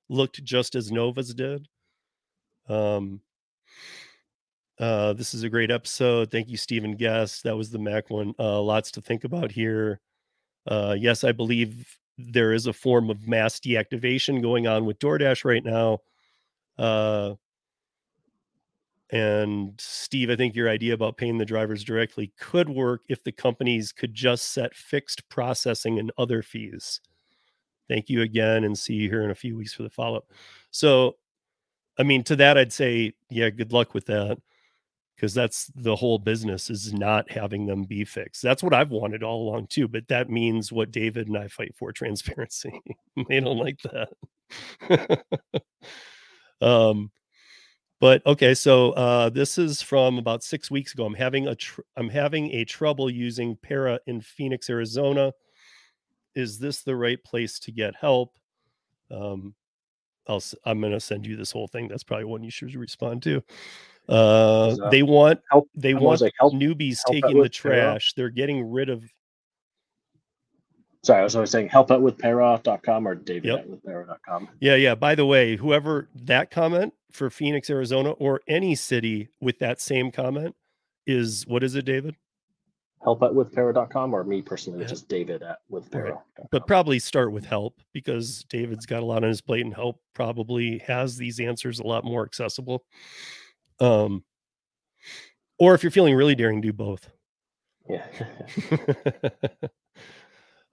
[0.08, 1.68] looked just as Nova's did.
[2.70, 3.22] Um,
[4.80, 6.32] uh, this is a great episode.
[6.32, 7.44] Thank you, Stephen Guest.
[7.44, 8.34] That was the Mac one.
[8.38, 10.00] Uh, lots to think about here.
[10.68, 15.46] Uh, yes, I believe there is a form of mass deactivation going on with DoorDash
[15.46, 16.00] right now.
[19.12, 23.32] And Steve, I think your idea about paying the drivers directly could work if the
[23.32, 27.02] companies could just set fixed processing and other fees.
[27.90, 30.32] Thank you again and see you here in a few weeks for the follow up.
[30.72, 31.18] So,
[32.00, 34.38] I mean, to that, I'd say, yeah, good luck with that
[35.22, 38.42] because that's the whole business is not having them be fixed.
[38.42, 39.88] That's what I've wanted all along too.
[39.90, 42.82] But that means what David and I fight for transparency.
[43.28, 43.80] they don't like
[44.90, 45.24] that.
[46.62, 47.12] um,
[48.02, 51.06] but okay, so uh, this is from about six weeks ago.
[51.06, 55.32] I'm having a tr- I'm having a trouble using Para in Phoenix, Arizona.
[56.34, 58.38] Is this the right place to get help?
[59.12, 59.54] Um,
[60.28, 61.88] I'll I'm gonna send you this whole thing.
[61.88, 63.44] That's probably one you should respond to.
[64.10, 68.14] Uh, uh they want help, they want like help, newbies help taking the trash.
[68.14, 69.04] They're getting rid of.
[71.04, 73.66] Sorry, I was always saying help out with para.com or david yep.
[73.66, 74.50] with para.com.
[74.60, 74.94] Yeah, yeah.
[74.94, 80.12] By the way, whoever that comment for Phoenix, Arizona, or any city with that same
[80.12, 80.56] comment
[81.08, 82.16] is what is it, David?
[83.04, 86.12] Help at with para.com or me personally, which is David at with para.
[86.12, 86.48] Right.
[86.52, 90.00] But probably start with help because David's got a lot on his plate and help
[90.14, 92.86] probably has these answers a lot more accessible.
[93.80, 94.24] Um,
[95.58, 97.10] or if you're feeling really daring, do both.
[97.90, 98.06] Yeah.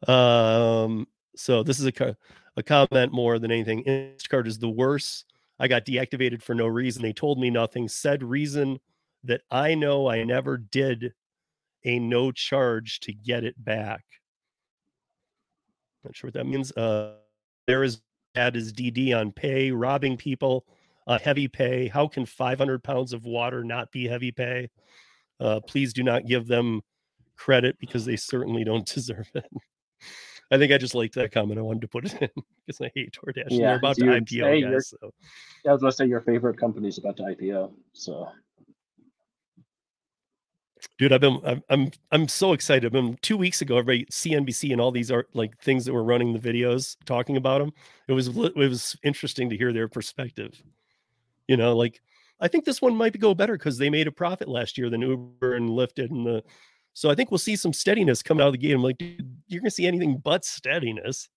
[0.09, 2.17] um, so this is a,
[2.57, 3.85] a comment more than anything.
[3.85, 5.27] Instacart is the worst
[5.61, 7.03] I got deactivated for no reason.
[7.03, 7.89] They told me nothing.
[7.89, 8.81] Said reason
[9.25, 11.13] that I know I never did
[11.85, 14.05] a no charge to get it back.
[16.05, 16.73] Not sure what that means.
[16.73, 17.15] Uh,
[17.67, 18.01] there is
[18.35, 20.65] bad as DD on pay, robbing people,
[21.07, 21.89] uh, heavy pay.
[21.89, 24.71] How can 500 pounds of water not be heavy pay?
[25.41, 26.83] Uh, please do not give them
[27.37, 29.47] credit because they certainly don't deserve it.
[30.51, 31.59] I think I just liked that comment.
[31.59, 32.31] I wanted to put it in
[32.67, 33.49] because I hate DoorDash.
[33.51, 34.89] Yeah, they're about to IPO, guys.
[34.89, 35.13] So.
[35.65, 37.73] Yeah, I was going to say your favorite company is about to IPO.
[37.93, 38.29] So,
[40.97, 42.87] dude, I've been I'm I'm, I'm so excited.
[42.87, 43.77] I've been two weeks ago.
[43.77, 47.59] Everybody CNBC and all these are like things that were running the videos talking about
[47.59, 47.73] them.
[48.07, 50.63] It was it was interesting to hear their perspective.
[51.47, 52.01] You know, like
[52.41, 55.03] I think this one might go better because they made a profit last year than
[55.03, 56.43] Uber and Lyft and the
[56.99, 58.73] so I think we'll see some steadiness coming out of the gate.
[58.73, 61.29] I'm like, dude, you're gonna see anything but steadiness.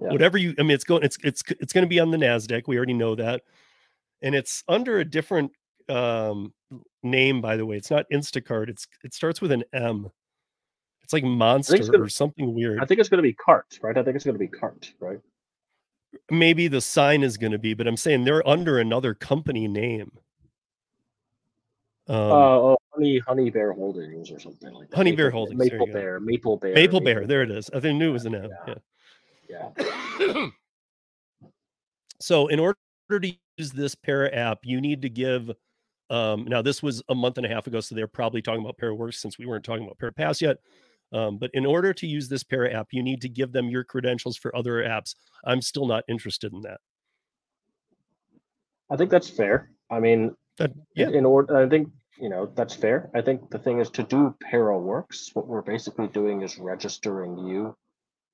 [0.00, 0.10] Yeah.
[0.10, 2.62] Whatever you, I mean, it's going, it's it's it's going to be on the Nasdaq.
[2.68, 3.42] We already know that,
[4.22, 5.50] and it's under a different
[5.88, 6.54] um
[7.02, 7.76] name, by the way.
[7.76, 8.68] It's not Instacart.
[8.68, 10.08] It's it starts with an M.
[11.02, 12.80] It's like Monster it's gonna, or something weird.
[12.80, 13.98] I think it's going to be Cart, right?
[13.98, 15.18] I think it's going to be Cart, right?
[16.30, 20.12] Maybe the sign is going to be, but I'm saying they're under another company name.
[22.06, 24.96] Um, uh, oh, honey, honey bear holdings or something like that.
[24.96, 25.58] Honey Maple, bear holdings.
[25.58, 27.26] Maple bear, maple bear, maple bear.
[27.26, 27.70] There it is.
[27.74, 28.50] I think knew it was an M.
[29.48, 29.70] Yeah.
[29.78, 30.46] Yeah.
[32.20, 32.76] so, in order
[33.10, 35.50] to use this Para app, you need to give.
[36.10, 38.76] Um, now, this was a month and a half ago, so they're probably talking about
[38.78, 40.58] ParaWorks since we weren't talking about ParaPass yet.
[41.12, 43.84] Um, but in order to use this Para app, you need to give them your
[43.84, 45.14] credentials for other apps.
[45.44, 46.80] I'm still not interested in that.
[48.90, 49.70] I think that's fair.
[49.90, 51.08] I mean, that, yeah.
[51.08, 53.10] In order, I think you know that's fair.
[53.14, 55.34] I think the thing is to do ParaWorks.
[55.34, 57.76] What we're basically doing is registering you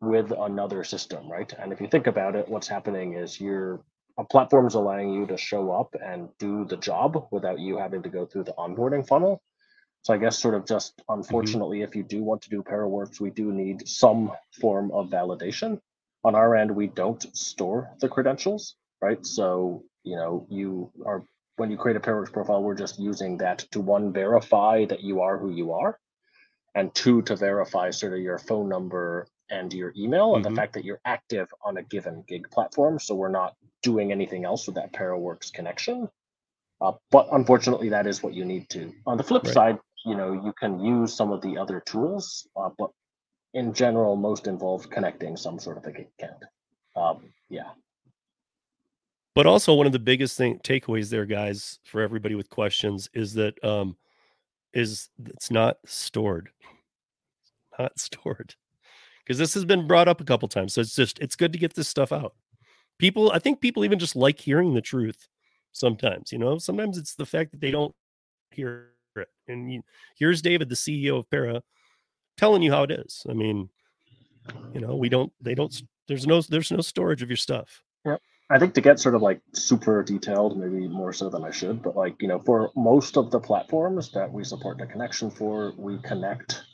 [0.00, 1.52] with another system, right?
[1.58, 3.80] And if you think about it, what's happening is your
[4.18, 8.02] a platform is allowing you to show up and do the job without you having
[8.02, 9.42] to go through the onboarding funnel.
[10.02, 11.20] So I guess sort of just Mm-hmm.
[11.20, 15.80] unfortunately, if you do want to do ParaWorks, we do need some form of validation.
[16.24, 19.24] On our end, we don't store the credentials, right?
[19.26, 21.24] So you know, you are
[21.60, 25.20] when you create a ParaWorks profile, we're just using that to one verify that you
[25.20, 26.00] are who you are,
[26.74, 30.48] and two to verify sort of your phone number and your email and Mhm.
[30.48, 32.98] the fact that you're active on a given gig platform.
[32.98, 36.08] So we're not doing anything else with that ParaWorks connection.
[36.80, 38.90] Uh, but unfortunately, that is what you need to.
[39.06, 39.52] On the flip Right.
[39.52, 42.90] side, you know, you can use some of the other tools, uh, but
[43.52, 46.42] in general, most involve connecting some sort of a gig account.
[46.96, 47.72] Um, yeah.
[49.34, 53.34] But also one of the biggest thing takeaways there, guys, for everybody with questions is
[53.34, 53.96] that um
[54.72, 56.50] is it's not stored.
[57.78, 58.54] Not stored.
[59.24, 60.74] Because this has been brought up a couple times.
[60.74, 62.34] So it's just it's good to get this stuff out.
[62.98, 65.28] People, I think people even just like hearing the truth
[65.72, 66.58] sometimes, you know.
[66.58, 67.94] Sometimes it's the fact that they don't
[68.50, 69.28] hear it.
[69.48, 69.82] And you,
[70.18, 71.62] here's David, the CEO of Para,
[72.36, 73.24] telling you how it is.
[73.30, 73.70] I mean,
[74.74, 77.82] you know, we don't they don't there's no there's no storage of your stuff.
[78.52, 81.82] I think to get sort of like super detailed, maybe more so than I should,
[81.82, 85.72] but like, you know, for most of the platforms that we support the connection for,
[85.78, 86.64] we connect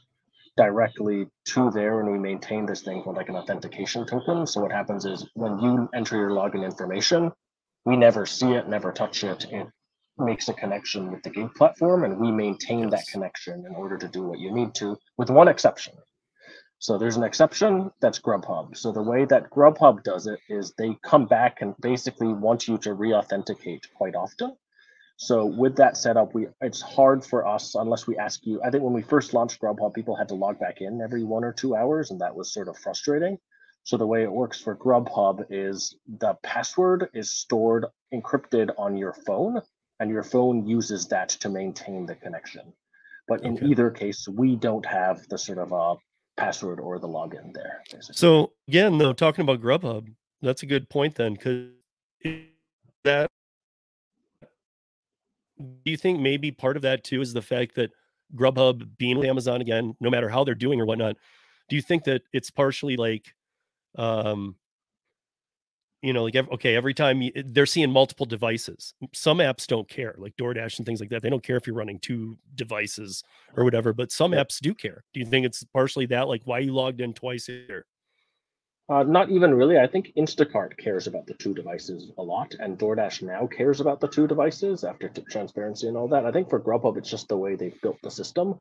[0.56, 4.46] directly to there and we maintain this thing called like an authentication token.
[4.46, 7.30] So what happens is when you enter your login information,
[7.84, 9.44] we never see it, never touch it.
[9.50, 9.66] It
[10.16, 14.08] makes a connection with the gig platform and we maintain that connection in order to
[14.08, 15.92] do what you need to, with one exception.
[16.78, 18.76] So there's an exception that's Grubhub.
[18.76, 22.78] So the way that Grubhub does it is they come back and basically want you
[22.78, 24.56] to re-authenticate quite often.
[25.16, 28.60] So with that setup, we it's hard for us unless we ask you.
[28.62, 31.44] I think when we first launched Grubhub, people had to log back in every one
[31.44, 33.38] or two hours, and that was sort of frustrating.
[33.84, 39.14] So the way it works for Grubhub is the password is stored encrypted on your
[39.14, 39.62] phone,
[40.00, 42.74] and your phone uses that to maintain the connection.
[43.26, 43.66] But in Okay.
[43.66, 45.96] either case, we don't have the sort of uh,
[46.36, 47.82] password or the login there.
[47.90, 48.14] Basically.
[48.14, 50.08] So again, though, talking about Grubhub,
[50.42, 51.70] that's a good point then, because
[53.04, 53.30] that
[55.84, 57.90] do you think maybe part of that too is the fact that
[58.34, 61.16] Grubhub being with Amazon again, no matter how they're doing or whatnot,
[61.68, 63.34] do you think that it's partially like
[63.96, 64.56] um
[66.02, 68.94] you know, like okay, every time you, they're seeing multiple devices.
[69.12, 71.22] Some apps don't care, like DoorDash and things like that.
[71.22, 73.24] They don't care if you're running two devices
[73.56, 75.04] or whatever, but some apps do care.
[75.14, 77.86] Do you think it's partially that, like why you logged in twice here?
[78.88, 79.78] Uh, not even really.
[79.78, 84.00] I think Instacart cares about the two devices a lot, and DoorDash now cares about
[84.00, 86.24] the two devices after t- transparency and all that.
[86.24, 88.60] I think for Grubhub, it's just the way they've built the system.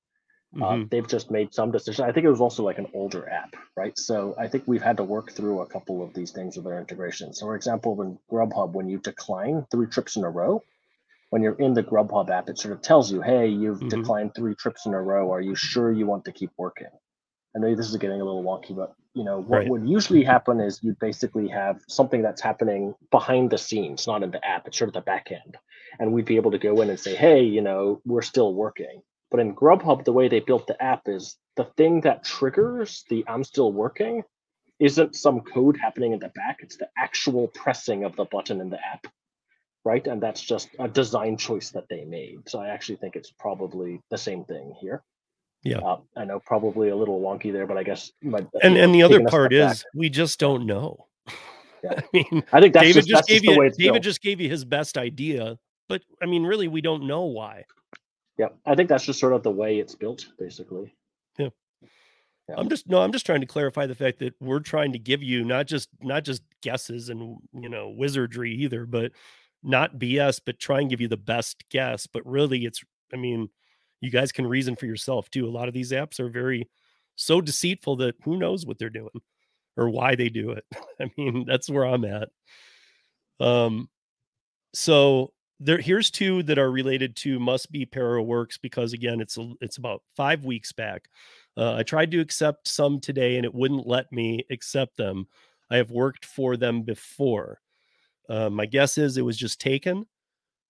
[0.62, 0.90] Uh, Mhm.
[0.90, 2.00] they've just made some decisions.
[2.08, 3.98] I think it was also like an older app, right?
[3.98, 6.80] So I think we've had to work through a couple of these things with our
[6.80, 7.34] integration.
[7.34, 10.64] So, for example, when Grubhub, when you decline three trips in a row,
[11.30, 13.90] when you're in the Grubhub app, it sort of tells you, "Hey, you've Mhm.
[13.90, 15.32] declined three trips in a row.
[15.32, 16.88] Are you sure you want to keep working?"
[17.56, 19.70] I know this is getting a little wonky, but you know what Right.
[19.70, 24.32] would usually happen is you basically have something that's happening behind the scenes, not in
[24.32, 24.68] the app.
[24.68, 25.58] It's sort of the back end,
[26.00, 29.02] and we'd be able to go in and say, "Hey, you know, we're still working."
[29.32, 33.26] But in Grubhub, the way they built the app is the thing that triggers the
[33.28, 34.24] "I'm still working"
[34.80, 36.60] isn't some code happening in the back.
[36.62, 39.08] It's the actual pressing of the button in the app,
[39.84, 40.06] right?
[40.06, 42.48] And that's just a design choice that they made.
[42.48, 45.04] So I actually think it's probably the same thing here.
[45.64, 45.80] Yeah.
[45.80, 48.94] Uh, I know probably a little wonky there, but I guess my, and you and
[48.94, 51.08] the other part is back, we just don't know.
[51.84, 51.94] Yeah.
[51.98, 53.78] I mean, I think that's David just, just that's gave just the you way it's
[53.78, 54.04] David built.
[54.04, 57.66] just gave you his best idea, but I mean, really, we don't know why.
[58.38, 60.94] Yeah, I think that's just sort of the way it's built, basically.
[62.48, 62.56] Yeah.
[62.58, 65.24] I'm just no, I'm just trying to clarify the fact that we're trying to give
[65.24, 69.14] you not just not just guesses and you know wizardry either, but
[69.64, 72.06] not BS, but try and give you the best guess.
[72.06, 73.50] But really, it's I mean,
[74.00, 75.48] you guys can reason for yourself too.
[75.48, 76.70] A lot of these apps are very
[77.16, 79.10] so deceitful that who knows what they're doing
[79.76, 80.66] or why they do it.
[81.02, 82.30] I mean, that's where I'm at.
[83.40, 83.90] Um,
[84.74, 89.38] so there here's two that are related to must be para works because again it's
[89.38, 91.08] a, it's about five weeks back.
[91.58, 95.28] Uh, i tried to accept some today and it wouldn't let me accept them.
[95.72, 97.62] I have worked for them before.
[98.30, 100.06] Uh, my guess is it was just taken.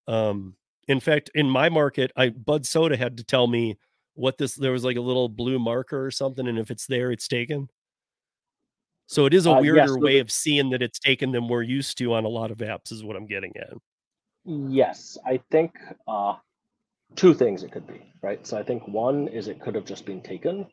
[0.07, 0.55] Um,
[0.88, 3.77] in fact in my market i bud soda had to tell me
[4.15, 7.11] what this there was like a little blue marker or something and if it's there
[7.11, 7.69] it's taken.
[9.07, 11.61] So it is a Uh, weirder yes, way of seeing that it's taken than we're
[11.63, 13.73] used to on a lot of apps is what i'm getting at
[14.45, 15.75] Yes, I think
[16.07, 16.35] uh,
[17.15, 18.45] two things it could be, right?
[18.45, 20.67] So I think one is it could have just been taken.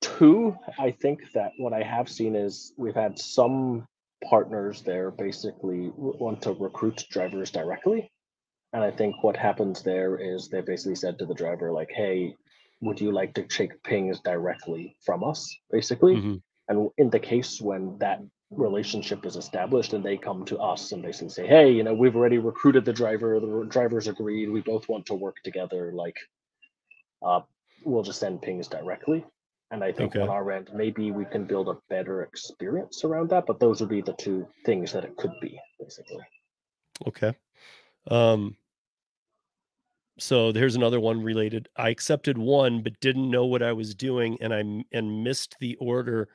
[0.00, 3.86] Two, I think that what I have seen is we've had some
[4.24, 8.10] partners there basically want to recruit drivers directly.
[8.72, 12.34] And I think what happens there is they basically said to the driver, like, hey,
[12.80, 16.16] would you like to take pings directly from us, basically?
[16.16, 16.42] Mhm.
[16.68, 18.20] And in the case when that
[18.56, 22.16] relationship is established and they come to us and basically say, hey, you know, we've
[22.16, 26.16] already recruited the driver, the driver's agreed, we both want to work together, like,
[27.24, 27.40] uh,
[27.84, 29.24] we'll just send pings directly.
[29.70, 30.22] And I think Okay.
[30.22, 33.46] on our end, maybe we can build a better experience around that.
[33.46, 36.24] But those would be the two things that it could be, basically.
[37.06, 37.34] Okay.
[38.08, 38.56] Um,
[40.18, 41.68] so there's another one related.
[41.76, 44.60] I accepted one, but didn't know what I was doing, and i
[44.96, 46.28] and missed the order.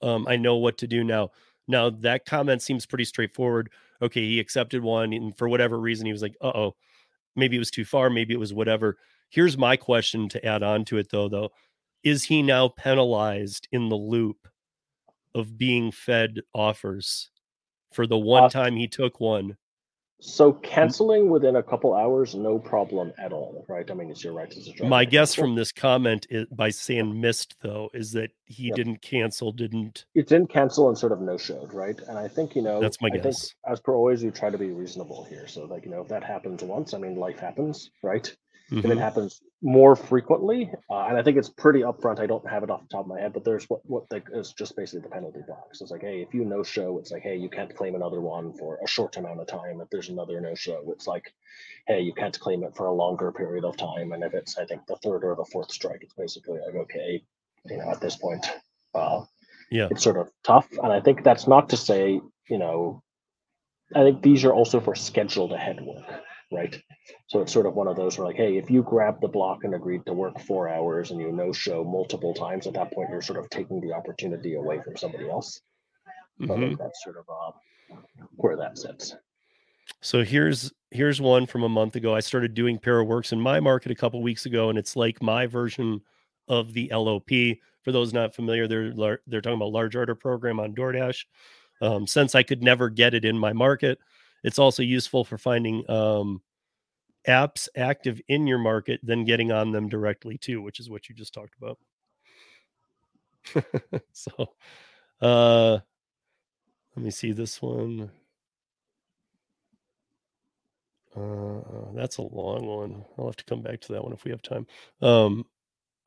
[0.00, 1.30] Um, I know what to do now.
[1.68, 3.70] Now that comment seems pretty straightforward.
[4.02, 6.76] Okay, he accepted one, and for whatever reason, he was like, "Uh oh,
[7.36, 8.98] maybe it was too far, maybe it was whatever."
[9.30, 11.28] Here's my question to add on to it, though.
[11.28, 11.50] Though,
[12.04, 14.48] is he now penalized in the loop
[15.34, 17.30] of being fed offers
[17.92, 19.56] for the one time he took one?
[20.20, 20.64] So mm-hmm.
[20.64, 23.88] canceling within a couple hours, no problem at all, right?
[23.90, 24.88] I mean, it's your right as a driver.
[24.88, 28.76] My guess from this comment is, by saying missed though is that he Yep.
[28.76, 30.06] didn't cancel, didn't.
[30.14, 31.98] it didn't cancel and sort of no showed, right?
[32.08, 33.54] And I think you know That's my I think guess.
[33.66, 35.46] as per always, we try to be reasonable here.
[35.46, 38.34] So like you know, if that happens once, I mean, life happens, right?
[38.70, 38.98] If it Mhm.
[38.98, 42.18] happens more frequently, uh, and I think it's pretty upfront.
[42.18, 44.52] I don't have it off the top of my head, but there's what what is
[44.52, 45.80] just basically the penalty box.
[45.80, 48.52] It's like, hey, if you no show, it's like, hey, you can't claim another one
[48.54, 49.80] for a short amount of time.
[49.80, 51.32] If there's another no show, it's like,
[51.86, 54.12] hey, you can't claim it for a longer period of time.
[54.12, 57.22] And if it's, I think, the third or the fourth strike, it's basically like, okay,
[57.66, 58.44] you know, at this point,
[58.94, 59.24] uh,
[59.70, 59.88] Yeah.
[59.90, 60.68] it's sort of tough.
[60.82, 63.02] And I think that's not to say, you know,
[63.94, 66.22] I think these are also for scheduled ahead work,
[66.52, 66.80] right?
[67.28, 69.64] So it's sort of one of those where like, hey, if you grab the block
[69.64, 73.10] and agreed to work four hours and you no show multiple times, at that point
[73.10, 75.60] you're sort of taking the opportunity away from somebody else.
[76.46, 76.60] So Mhm.
[76.60, 77.96] think that's sort of uh,
[78.36, 79.16] where that sits.
[80.00, 82.14] So here's here's one from a month ago.
[82.14, 85.46] I started doing Paraworks in my market a couple weeks ago, and it's like my
[85.46, 86.00] version
[86.48, 87.58] of the LOP.
[87.82, 91.24] For those not familiar, they're they're talking about large order program on DoorDash.
[91.80, 93.98] Um, since I could never get it in my market,
[94.44, 96.40] it's also useful for finding um,
[97.26, 101.14] apps active in your market, then getting on them directly too, which is what you
[101.14, 101.78] just talked about.
[104.12, 104.54] so,
[105.20, 105.78] uh,
[106.94, 108.10] let me see this one.
[111.16, 111.60] Uh,
[111.94, 113.04] that's a long one.
[113.18, 114.66] I'll have to come back to that one if we have time.
[115.00, 115.46] Um,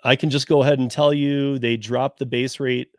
[0.04, 2.90] I can just go ahead and tell you they drop the base rate.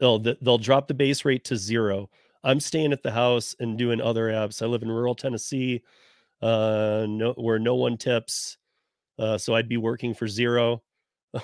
[0.00, 2.10] They'll they'll drop the base rate to zero.
[2.44, 4.62] I'm staying at the house and doing other apps.
[4.62, 5.82] I live in rural Tennessee,
[6.42, 8.58] uh, no, where no one tips,
[9.18, 10.82] uh, so I'd be working for zero.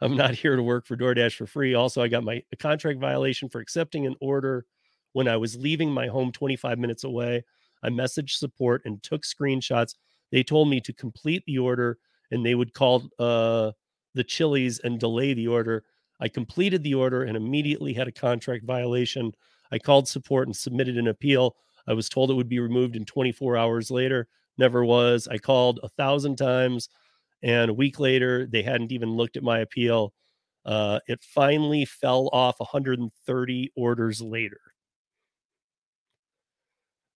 [0.00, 1.74] I'm not here to work for DoorDash for free.
[1.74, 4.66] Also, I got my a contract violation for accepting an order
[5.12, 7.44] when I was leaving my home 25 minutes away.
[7.82, 9.94] I messaged support and took screenshots.
[10.32, 11.98] They told me to complete the order
[12.30, 13.72] and they would call uh,
[14.14, 15.84] the Chili's and delay the order.
[16.20, 19.32] I completed the order and immediately had a contract violation.
[19.72, 21.56] I called support and submitted an appeal.
[21.86, 24.28] I was told it would be removed in 24 hours later.
[24.58, 25.28] Never was.
[25.28, 26.88] I called a thousand times
[27.42, 30.12] and a week later, they hadn't even looked at my appeal.
[30.64, 34.60] Uh, it finally fell off 130 orders later.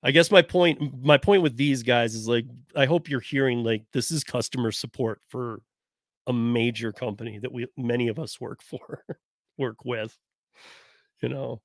[0.03, 2.45] I guess my point my point with these guys is like
[2.77, 5.63] I hope you're hearing like this is customer support for
[6.27, 9.03] a major company that we many of us work for
[9.59, 10.17] work with.
[11.23, 11.63] You know,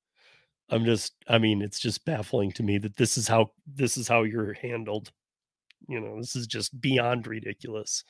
[0.70, 4.08] I'm just I mean it's just baffling to me that this is how this is
[4.08, 5.10] how you're handled.
[5.88, 8.04] You know, this is just beyond ridiculous.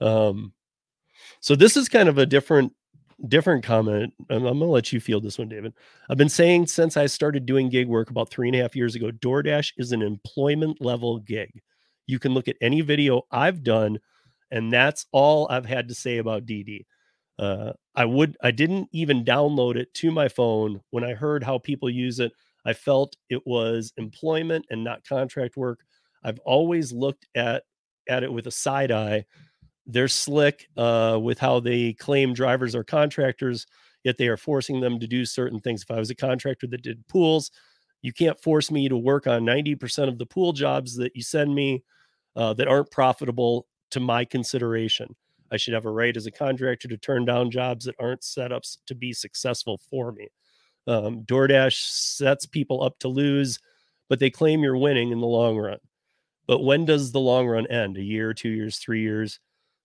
[0.00, 0.52] Um
[1.40, 2.72] so this is kind of a different
[3.28, 4.12] different comment.
[4.30, 5.74] I'm, I'm gonna let you field this one, David.
[6.08, 8.94] I've been saying since I started doing gig work about three and a half years
[8.94, 11.60] ago, DoorDash is an employment level gig.
[12.06, 13.98] You can look at any video I've done,
[14.50, 16.86] and that's all I've had to say about DD.
[17.38, 20.80] Uh, I would I didn't even download it to my phone.
[20.90, 22.32] When I heard how people use it,
[22.64, 25.80] I felt it was employment and not contract work.
[26.22, 27.64] I've always looked at
[28.08, 29.24] at it with a side eye
[29.92, 33.66] they're slick uh, with how they claim drivers are contractors,
[34.04, 35.82] yet they are forcing them to do certain things.
[35.82, 37.50] If I was a contractor that did pools,
[38.02, 41.54] you can't force me to work on 90% of the pool jobs that you send
[41.54, 41.82] me
[42.36, 45.14] uh, that aren't profitable to my consideration.
[45.52, 48.52] I should have a right as a contractor to turn down jobs that aren't set
[48.52, 50.28] up to be successful for me.
[50.86, 53.58] Um, DoorDash sets people up to lose,
[54.08, 55.78] but they claim you're winning in the long run.
[56.46, 57.96] But when does the long run end?
[57.96, 59.38] A year, two years, three years?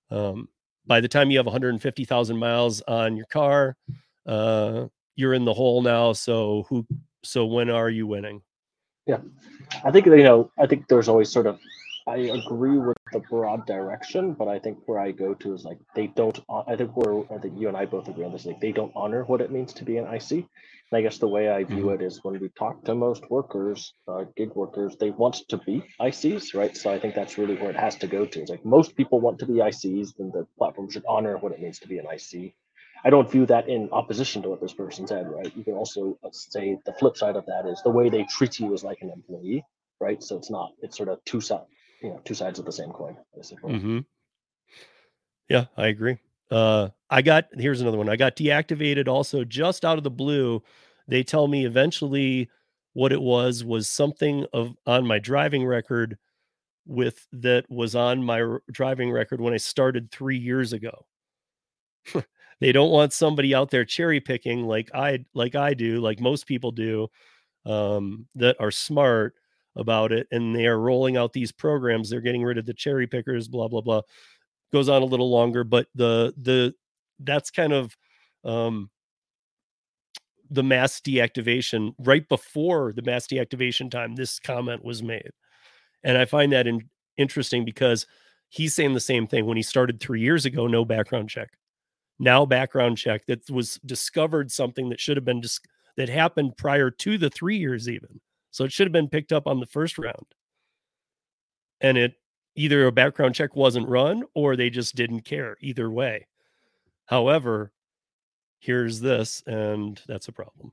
[0.09, 0.49] Um,
[0.87, 3.75] by the time you have 150,000 miles on your car,
[4.25, 4.85] uh,
[5.15, 6.13] you're in the hole now.
[6.13, 6.85] So who?
[7.23, 8.41] So when are you winning?
[9.07, 9.19] Yeah,
[9.83, 10.51] I think you know.
[10.59, 11.59] I think there's always sort of
[12.07, 15.79] I agree with the broad direction, but I think where I go to is like
[15.95, 16.37] they don't.
[16.67, 18.45] I think where I think you and I both agree on this.
[18.45, 20.31] Like they don't honor what it means to be an IC.
[20.91, 21.95] And I guess the way I view Mhm.
[21.95, 25.83] it is when we talk to most workers, uh, gig workers, they want to be
[25.99, 26.75] ICs, right?
[26.75, 28.41] So I think that's really where it has to go to.
[28.41, 31.61] It's like most people want to be ICs, then the platform should honor what it
[31.61, 32.53] means to be an IC.
[33.05, 35.51] I don't view that in opposition to what this person said, right?
[35.55, 38.59] You can also uh, say the flip side of that is the way they treat
[38.59, 39.63] you is like an employee,
[39.99, 40.21] right?
[40.21, 40.69] So it's not.
[40.81, 41.65] It's sort of two sides,
[42.05, 43.77] you know, two sides of the same coin, basically.
[43.79, 43.99] hmm
[45.49, 46.17] Yeah, I agree.
[46.51, 48.09] Uh, I got here's another one.
[48.09, 50.61] I got deactivated also just out of the blue.
[51.07, 52.49] They tell me eventually
[52.93, 56.17] what it was was something of on my driving record
[56.85, 61.05] with that was on my r- driving record when I started three years ago.
[62.59, 66.45] they don't want somebody out there cherry picking like I like I do, like most
[66.45, 67.07] people do,
[67.65, 69.33] um, that are smart
[69.75, 72.09] about it, and they are rolling out these programs.
[72.09, 74.01] They're getting rid of the cherry pickers, blah blah blah.
[74.73, 76.73] Goes on a little longer, but the the
[77.19, 77.95] that's kind of
[78.43, 78.89] um,
[80.49, 84.15] the mass deactivation right before the mass deactivation time.
[84.15, 85.31] This comment was made,
[86.03, 88.05] and I find that in, interesting because
[88.49, 90.67] he's saying the same thing when he started three years ago.
[90.67, 91.49] No background check
[92.19, 95.59] now background check that was discovered something that should have been dis-
[95.97, 98.19] that happened prior to the three years even
[98.55, 100.27] so it should have been picked up on the first round.
[101.81, 102.13] And it
[102.55, 106.25] either a background check wasn't run or they just didn't care either way.
[107.05, 107.73] However
[108.59, 110.71] here's this and that's a problem.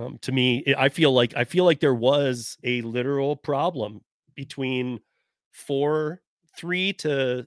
[0.00, 4.00] Um, to me i feel like i feel like there was a literal problem
[4.34, 4.98] between
[5.52, 6.22] four
[6.56, 7.46] three to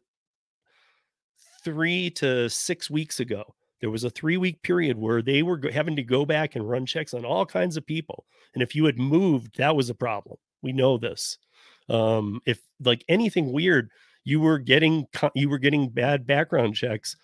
[1.64, 3.56] three to six weeks ago.
[3.84, 6.86] There was a three week period where they were having to go back and run
[6.86, 8.24] checks on all kinds of people.
[8.54, 10.38] And if you had moved, that was a problem.
[10.62, 11.38] We know this.
[11.90, 13.90] Um, if like anything weird,
[14.24, 17.18] you were getting you were getting bad background checks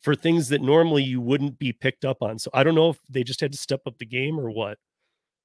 [0.00, 2.36] for things that normally you wouldn't be picked up on.
[2.36, 4.78] So I don't know if they just had to step up the game or what,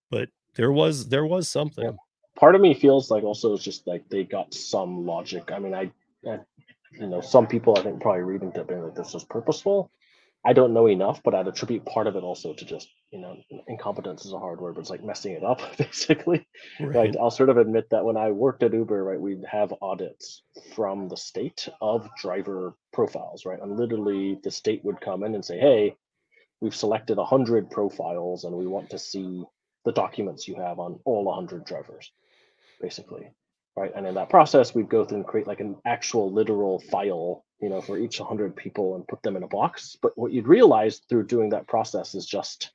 [0.09, 1.83] but there was there was something.
[1.83, 1.91] Yeah.
[2.35, 5.51] Part of me feels like also it's just like they got some logic.
[5.51, 5.91] I mean, I,
[6.27, 6.39] I
[6.93, 9.91] you know, some people I think probably reading that being like this was purposeful.
[10.47, 13.35] I don't know enough, but I'd attribute part of it also to just, you know,
[13.67, 16.47] incompetence is a hard word, but it's like messing it up, basically.
[16.79, 16.95] Right.
[16.95, 17.17] Right.
[17.19, 20.43] I'll sort of admit that when I worked at Uber, right, we'd have audits
[20.73, 23.61] from the state of driver profiles, right?
[23.61, 25.97] And literally the state would come in and say, hey,
[26.61, 29.43] we've selected 100 profiles and we want to see
[29.83, 32.11] the documents you have on all 100 drivers,
[32.81, 33.31] basically
[33.77, 33.91] right?
[33.95, 37.69] And in that process, we'd go through and create like an actual literal file, you
[37.69, 39.97] know, for each 100 people and put them in a box.
[40.01, 42.71] But what you'd realize through doing that process is just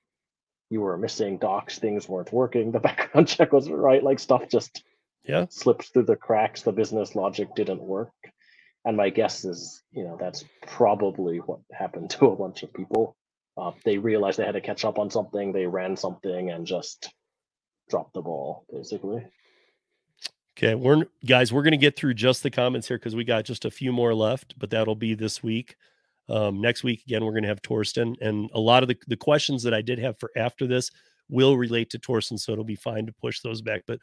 [0.71, 4.83] you were missing docs, things weren't working, the background check wasn't right, like stuff just
[5.25, 8.13] yeah slipped through the cracks, the business logic didn't work.
[8.85, 13.17] And my guess is, you know, that's probably what happened to a bunch of people.
[13.57, 17.13] Uh, they realized they had to catch up on something, they ran something and just
[17.89, 19.25] dropped the ball, basically.
[20.57, 23.45] Okay, we're guys, we're going to get through just the comments here because we got
[23.45, 25.77] just a few more left, but that'll be this week.
[26.29, 29.17] Um, next week, again, we're going to have Torsten, and a lot of the, the
[29.17, 30.91] questions that I did have for after this
[31.31, 33.83] will relate to Torsten, so it'll be fine to push those back.
[33.87, 33.99] But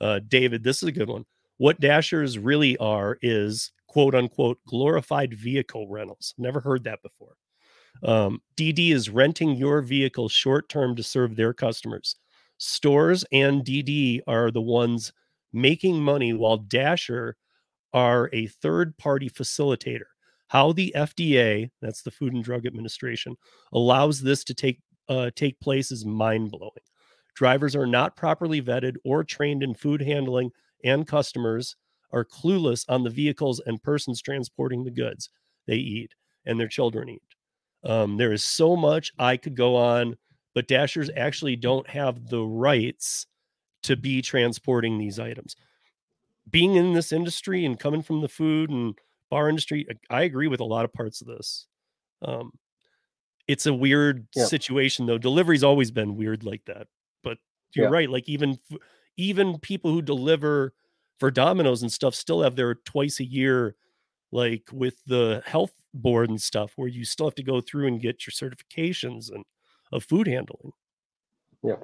[0.00, 1.24] uh, David, this is a good one.
[1.56, 6.34] What dashers really are is quote unquote glorified vehicle rentals.
[6.36, 7.34] Never heard that before.
[8.02, 12.16] Um, DD is renting your vehicle short term to serve their customers.
[12.58, 15.12] Stores and DD are the ones
[15.54, 17.36] making money while Dasher
[17.92, 20.10] are a third party facilitator.
[20.48, 23.36] How the FDA, that's the Food and Drug Administration,
[23.72, 26.72] allows this to take uh, take place is mind blowing.
[27.34, 30.50] Drivers are not properly vetted or trained in food handling,
[30.82, 31.76] and customers
[32.12, 35.30] are clueless on the vehicles and persons transporting the goods
[35.66, 36.14] they eat
[36.46, 37.22] and their children eat.
[37.84, 40.16] Um, there is so much I could go on,
[40.54, 43.26] but Dashers actually don't have the rights
[43.84, 45.56] to be transporting these items.
[46.50, 48.98] Being in this industry and coming from the food and
[49.30, 51.66] bar industry, I agree with a lot of parts of this.
[52.22, 52.52] Um,
[53.48, 54.46] it's a weird Yeah.
[54.46, 55.18] situation though.
[55.18, 56.88] Delivery's always been weird like that.
[57.22, 57.38] But
[57.74, 57.90] you're Yeah.
[57.92, 58.10] right.
[58.10, 58.58] Like even
[59.16, 60.74] even people who deliver
[61.18, 63.76] for Domino's and stuff still have their twice a year,
[64.32, 68.00] like with the health board and stuff, where you still have to go through and
[68.00, 69.44] get your certifications and
[69.92, 70.72] of food handling.
[71.62, 71.76] Yeah.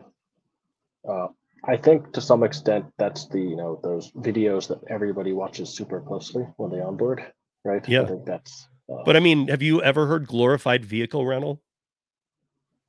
[1.09, 1.29] Uh,
[1.65, 6.01] I think to some extent that's the you know those videos that everybody watches super
[6.01, 7.25] closely when they onboard,
[7.65, 7.87] right?
[7.89, 8.03] Yeah.
[8.03, 8.69] I think that's.
[8.91, 11.61] Uh, But I mean, have you ever heard glorified vehicle rental?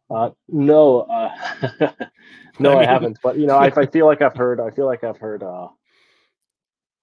[0.09, 1.31] uh, no, uh,
[2.59, 3.17] no, I I, haven't.
[3.23, 4.59] But you know, I, I feel like I've heard.
[4.59, 5.67] I feel like I've heard uh,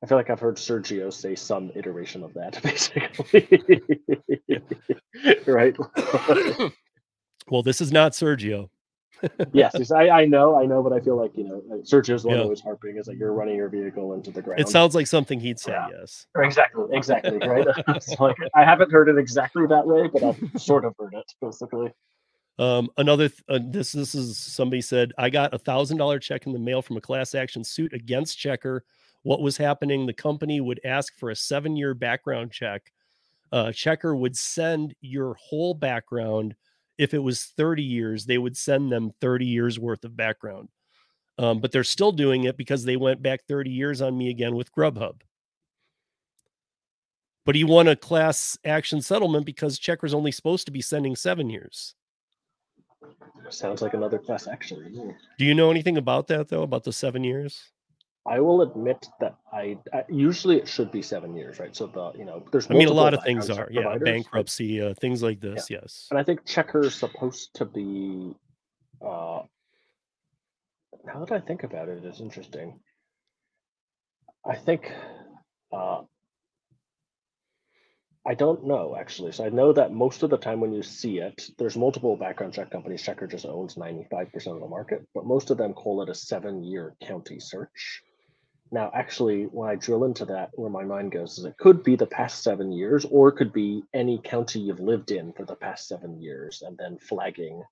[0.03, 3.47] I feel like I've heard Sergio say some iteration of that, basically.
[5.47, 5.77] right?
[7.49, 8.71] well, this is not Sergio.
[9.53, 12.43] Yes, I, I know, I know, but I feel like you know, Sergio's one yeah.
[12.43, 14.61] always harping is like you're running your vehicle into the ground.
[14.61, 15.73] It sounds like something he'd say.
[15.73, 15.89] Yeah.
[16.01, 17.67] Yes, exactly, exactly, right.
[18.21, 21.93] like I haven't heard it exactly that way, but I've sort of heard it basically.
[22.59, 26.47] Um, another th- uh, this this is somebody said I got a thousand dollar check
[26.47, 28.81] in the mail from a class action suit against Checkr.
[29.23, 30.07] What was happening?
[30.07, 32.93] The company would ask for a seven year background check.
[33.53, 36.55] Uh, Checkr would send your whole background.
[36.99, 40.69] If it was 30 years, they would send them 30 years worth of background.
[41.39, 44.57] Um, but they're still doing it because they went back 30 years on me again
[44.57, 45.21] with Grubhub.
[47.47, 51.49] But he won a class action settlement because Checkr's only supposed to be sending seven
[51.49, 51.95] years.
[53.49, 55.15] Sounds like another class action.
[55.39, 56.63] Do you know anything about that though?
[56.63, 57.71] About the seven years?
[58.27, 61.75] I will admit that I, I, usually it should be seven years, right?
[61.75, 64.95] So the you know there's I mean a lot of things are yeah bankruptcy uh,
[64.95, 65.79] things like this yeah.
[65.83, 66.09] yes.
[66.11, 68.35] And I think Checkr is supposed to be.
[69.05, 69.43] uh
[71.05, 72.81] Now that I think about it, it's interesting.
[74.47, 74.93] I think
[75.73, 76.03] uh
[78.27, 79.33] I don't know actually.
[79.33, 82.53] So I know that most of the time when you see it, there's multiple background
[82.53, 83.03] check companies.
[83.03, 86.63] Checkr just owns 95% of the market, but most of them call it a seven
[86.63, 88.03] year county search.
[88.71, 91.97] Now, actually, when I drill into that, where my mind goes is it could be
[91.97, 95.55] the past seven years, or it could be any county you've lived in for the
[95.55, 97.63] past seven years, and then flagging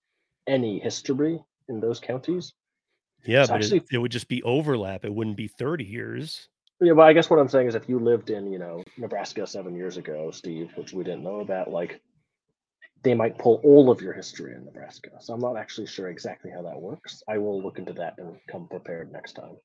[0.46, 1.38] any history
[1.68, 2.54] in those counties.
[3.24, 5.04] Yeah, so but actually, it, it would just be overlap.
[5.04, 6.48] It wouldn't be 30 years.
[6.80, 9.46] Yeah, but I guess what I'm saying is if you lived in, you know, Nebraska
[9.46, 12.00] seven years ago, Steve, which we didn't know about, like
[13.02, 15.10] they might pull all of your history in Nebraska.
[15.20, 17.22] So I'm not actually sure exactly how that works.
[17.28, 19.56] I will look into that and come prepared next time.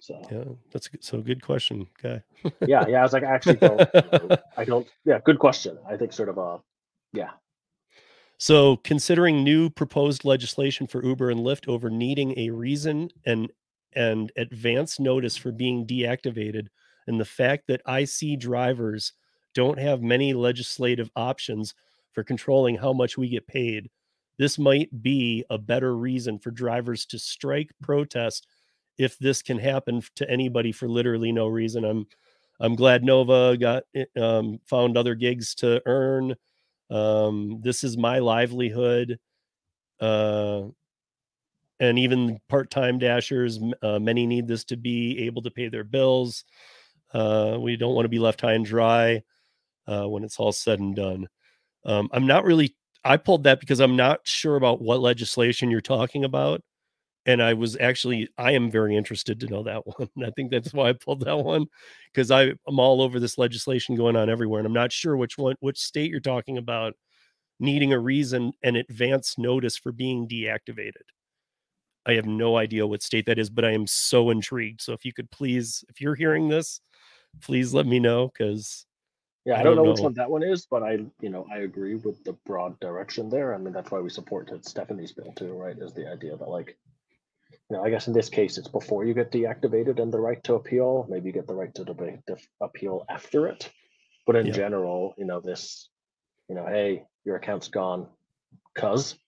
[0.00, 2.22] So yeah, that's a, so good question, guy.
[2.66, 3.00] yeah, yeah.
[3.00, 3.80] I was like, I actually don't.
[4.56, 4.86] I don't.
[5.04, 5.78] Yeah, good question.
[5.88, 6.60] I think sort of a,
[7.12, 7.30] yeah.
[8.38, 13.50] So considering new proposed legislation for Uber and Lyft over needing a reason and
[13.94, 16.68] and advance notice for being deactivated,
[17.08, 19.12] and the fact that IC drivers
[19.54, 21.74] don't have many legislative options
[22.12, 23.90] for controlling how much we get paid,
[24.38, 28.46] this might be a better reason for drivers to strike, protest,
[28.98, 31.84] if this can happen to anybody for literally no reason.
[31.84, 32.06] I'm
[32.60, 33.84] I'm glad Nova got
[34.20, 36.34] um, found other gigs to earn.
[36.90, 39.18] Um, this is my livelihood.
[40.00, 40.64] Uh,
[41.80, 46.44] and even part-time dashers, uh, many need this to be able to pay their bills.
[47.14, 49.22] Uh, we don't want to be left high and dry
[49.86, 51.28] uh, when it's all said and done.
[51.84, 52.74] Um, I'm not really.
[53.04, 56.62] I pulled that because I'm not sure about what legislation you're talking about
[57.28, 60.08] and I was actually I am very interested to know that one.
[60.24, 61.66] I think that's why I pulled that one
[62.12, 65.54] because I'm all over this legislation going on everywhere, and I'm not sure which one,
[65.60, 66.94] which state you're talking about
[67.60, 71.04] needing a reason and advance notice for being deactivated.
[72.06, 74.80] I have no idea what state that is, but I am so intrigued.
[74.80, 76.80] So if you could please, if you're hearing this,
[77.42, 78.86] please let me know because
[79.44, 81.46] yeah, I, I don't, know, know, which one that one is, but I, you know,
[81.52, 83.54] I agree with the broad direction there.
[83.54, 85.76] I mean, that's why we supported Stephanie's bill too, right?
[85.76, 86.78] Is the idea that like
[87.76, 90.54] know, I guess in this case, it's before you get deactivated and the right to
[90.54, 91.06] appeal.
[91.08, 93.70] Maybe you get the right to debate, to appeal after it.
[94.26, 94.52] But in yeah.
[94.52, 95.88] general, you know, this,
[96.48, 98.06] you know, hey, your account's gone,
[98.74, 99.18] cuz,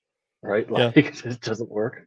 [0.43, 0.71] right?
[0.71, 1.03] Like yeah.
[1.25, 2.07] it doesn't work.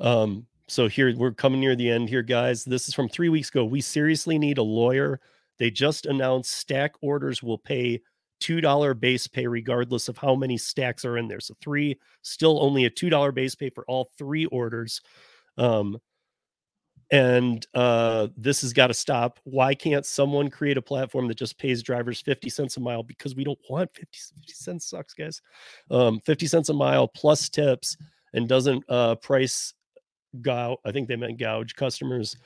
[0.00, 2.64] Um, so here we're coming near the end here, guys.
[2.64, 3.64] This is from three weeks ago.
[3.64, 5.20] We seriously need a lawyer.
[5.58, 8.00] They just announced stack orders will pay
[8.42, 11.40] $2 base pay regardless of how many stacks are in there.
[11.40, 15.00] So three, still only a $2 base pay for all three orders.
[15.58, 15.98] Um,
[17.12, 19.38] and uh, this has got to stop.
[19.44, 23.02] Why can't someone create a platform that just pays drivers 50 cents a mile?
[23.02, 25.42] Because we don't want 50, 50 cents sucks, guys.
[25.90, 27.98] Um, 50 cents a mile plus tips
[28.32, 29.74] and doesn't uh, price
[30.40, 30.78] gouge.
[30.86, 32.36] I think they meant gouge customers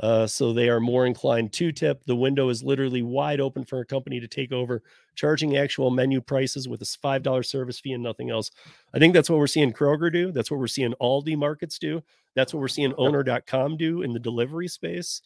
[0.00, 2.02] uh, so they are more inclined to tip.
[2.06, 4.82] The window is literally wide open for a company to take over,
[5.14, 8.50] charging actual menu prices with a $5 service fee and nothing else.
[8.94, 10.32] I think that's what we're seeing Kroger do.
[10.32, 12.02] That's what we're seeing Aldi markets do.
[12.34, 15.20] That's what we're seeing owner.com do in the delivery space.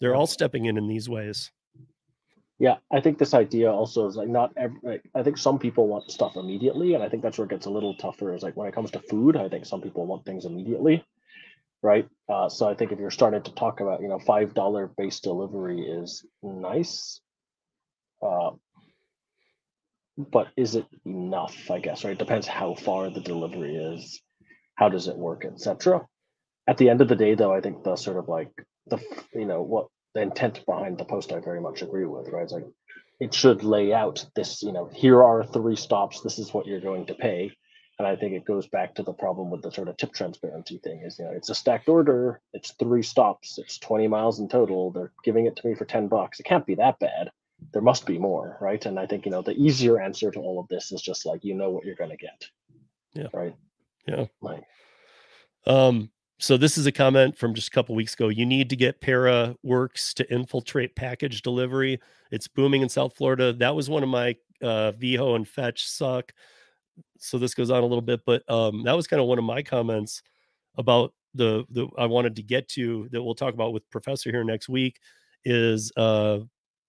[0.00, 1.50] They're all stepping in in these ways.
[2.58, 5.88] Yeah, I think this idea also is like not every, like, I think some people
[5.88, 8.34] want stuff immediately, and I think that's where it gets a little tougher.
[8.34, 11.04] Is like when it comes to food, I think some people want things immediately
[11.82, 12.08] right?
[12.28, 15.20] Uh, so I think if you're starting to talk about, you know, five dollar base
[15.20, 17.20] delivery is nice,
[18.22, 18.50] uh,
[20.16, 21.70] but is it enough?
[21.70, 22.12] I guess right.
[22.12, 24.20] It depends how far the delivery is,
[24.74, 26.06] how does it work, etc.
[26.66, 28.50] At the end of the day, though, I think the sort of like
[28.86, 28.98] the
[29.34, 32.44] you know what the intent behind the post I very much agree with, right?
[32.44, 32.64] It's like
[33.20, 36.80] it should lay out this, you know, here are three stops, this is what you're
[36.80, 37.52] going to pay.
[37.98, 40.78] And I think it goes back to the problem with the sort of tip transparency
[40.78, 44.48] thing is, you know, it's a stacked order, it's three stops, it's 20 miles in
[44.48, 44.90] total.
[44.90, 46.38] They're giving it to me for 10 bucks.
[46.38, 47.30] It can't be that bad.
[47.72, 48.84] There must be more, right?
[48.84, 51.42] And I think, you know, the easier answer to all of this is just like,
[51.42, 52.44] you know what you're going to get.
[53.14, 53.28] Yeah.
[53.32, 53.56] Right.
[54.06, 54.26] Yeah.
[54.42, 54.62] Like,
[55.66, 58.28] Um, so this is a comment from just a couple weeks ago.
[58.28, 61.98] You need to get Para Works to infiltrate package delivery.
[62.30, 63.54] It's booming in South Florida.
[63.54, 66.32] That was one of my uh Veho and Fetch suck.
[67.18, 69.44] So this goes on a little bit, but um that was kind of one of
[69.44, 70.22] my comments
[70.76, 74.44] about the the I wanted to get to that we'll talk about with Professor here
[74.44, 74.98] next week
[75.44, 76.40] is uh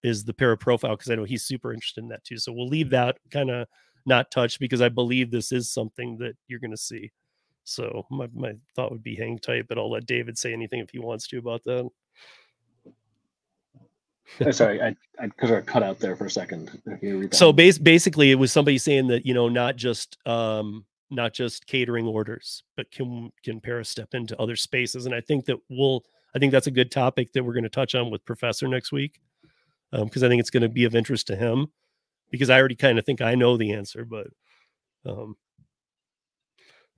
[0.02, 2.38] is the para profile because I know he's super interested in that too.
[2.38, 3.66] So we'll leave that kind of
[4.06, 7.10] not touched because I believe this is something that you're going to see.
[7.64, 10.90] So my, my thought would be hang tight, but I'll let David say anything if
[10.90, 11.88] he wants to about that.
[14.40, 16.80] Uh, sorry, I I because I cut out there for a second.
[16.86, 19.76] If you read that So base, basically, it was somebody saying that you know not
[19.76, 25.14] just um not just catering orders, but can can Para step into other spaces, and
[25.14, 26.04] I think that we'll
[26.34, 28.92] I think that's a good topic that we're going to touch on with Professor next
[28.92, 29.20] week
[29.90, 31.68] because I think it's going to be of interest to him
[32.30, 34.26] because I already kind of think I know the answer, but
[35.06, 35.36] um,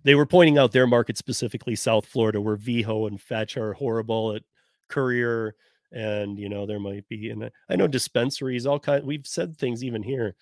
[0.03, 4.35] they were pointing out their market specifically South Florida, where Veho and Fetch are horrible
[4.35, 4.43] at
[4.89, 5.55] courier,
[5.93, 9.05] and you know there might be, and I- know dispensaries, all kind.
[9.05, 10.35] We've said things even here,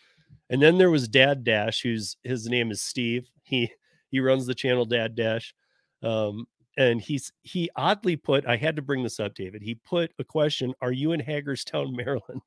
[0.50, 3.28] and then there was Dad Dash, who's his name is Steve.
[3.42, 3.70] He
[4.10, 5.54] he runs the channel Dad Dash,
[6.02, 6.46] um,
[6.76, 8.46] and he's he oddly put.
[8.46, 9.62] I had to bring this up, David.
[9.62, 12.42] He put a question: Are you in Hagerstown, Maryland?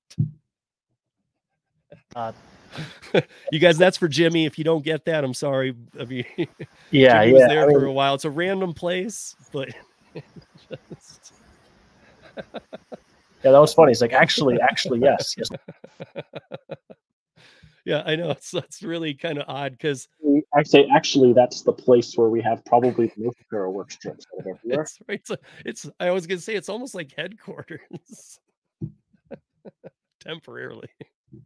[2.15, 2.31] Uh,
[3.51, 4.45] you guys, that's for Jimmy.
[4.45, 5.75] If you don't get that, I'm sorry.
[5.99, 6.25] I mean,
[6.91, 8.15] yeah, Jimmy was there I for mean, a while.
[8.15, 9.69] It's a random place, but
[10.89, 11.20] just-
[13.43, 13.91] yeah, that was funny.
[13.91, 15.49] It's like actually, actually, yes, yes.
[17.85, 20.07] yeah, I know it's that's really kind of odd because
[20.57, 24.81] Actually, actually, that's the place where we have probably the most Para Works trips everywhere.
[24.81, 25.19] it's right.
[25.19, 25.31] It's,
[25.65, 28.39] it's I was gonna say it's almost like headquarters
[30.19, 30.89] temporarily.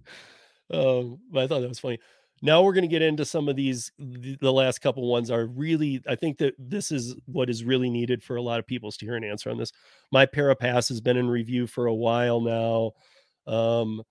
[0.74, 2.00] Um, but I thought that was funny.
[2.46, 3.91] Now we're gonna get into some of these.
[3.98, 6.04] The, last couple ones are really.
[6.08, 9.06] I think that this is what is really needed for a lot of people to
[9.06, 9.72] hear an answer on this.
[10.12, 12.91] My Parapass has been in review for a while now.
[13.52, 14.04] Um,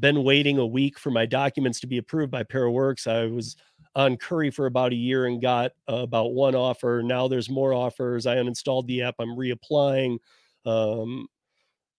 [0.00, 3.06] been waiting a week for my documents to be approved by ParaWorks.
[3.06, 3.54] I was
[3.94, 7.02] on Curri for about a year and got uh, about one offer.
[7.04, 8.26] Now there's more offers.
[8.26, 9.14] I uninstalled the app.
[9.20, 10.18] I'm reapplying.
[10.64, 11.28] Um,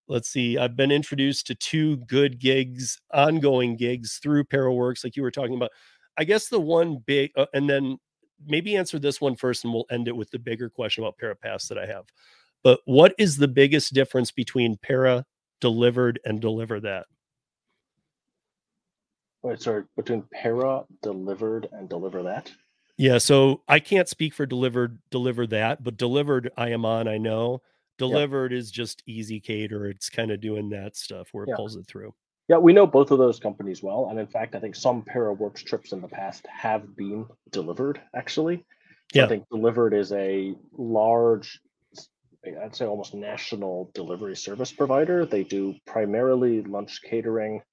[0.07, 0.57] let's see.
[0.57, 5.55] I've been introduced to two good gigs, ongoing gigs through ParaWorks, like you were talking
[5.55, 5.71] about.
[6.17, 7.97] I guess the one big, uh, and then
[8.45, 11.67] maybe answer this one first, and we'll end it with the bigger question about ParaPass
[11.67, 12.05] that I have.
[12.63, 15.25] But what is the biggest difference between Para
[15.61, 17.05] Dlivrd and deliver that?
[19.43, 22.51] Wait, sorry, between Para Dlivrd and deliver that.
[22.97, 27.17] Yeah, so I can't speak for Dlivrd deliver that, but Dlivrd I am on, I
[27.17, 27.61] know.
[27.99, 29.89] Dlivrd is just ezCater.
[29.89, 31.55] It's kind of doing that stuff where it Yeah.
[31.55, 32.13] pulls it through.
[32.49, 35.33] Yeah, we know both of those companies well, and in fact, I think some Para
[35.33, 38.01] Works trips in the past have been delivered.
[38.15, 38.65] Actually,
[39.09, 39.25] so Yeah.
[39.25, 41.59] I think Dlivrd is a large,
[42.45, 45.25] I'd say almost national delivery service provider.
[45.25, 47.63] They do primarily lunch catering,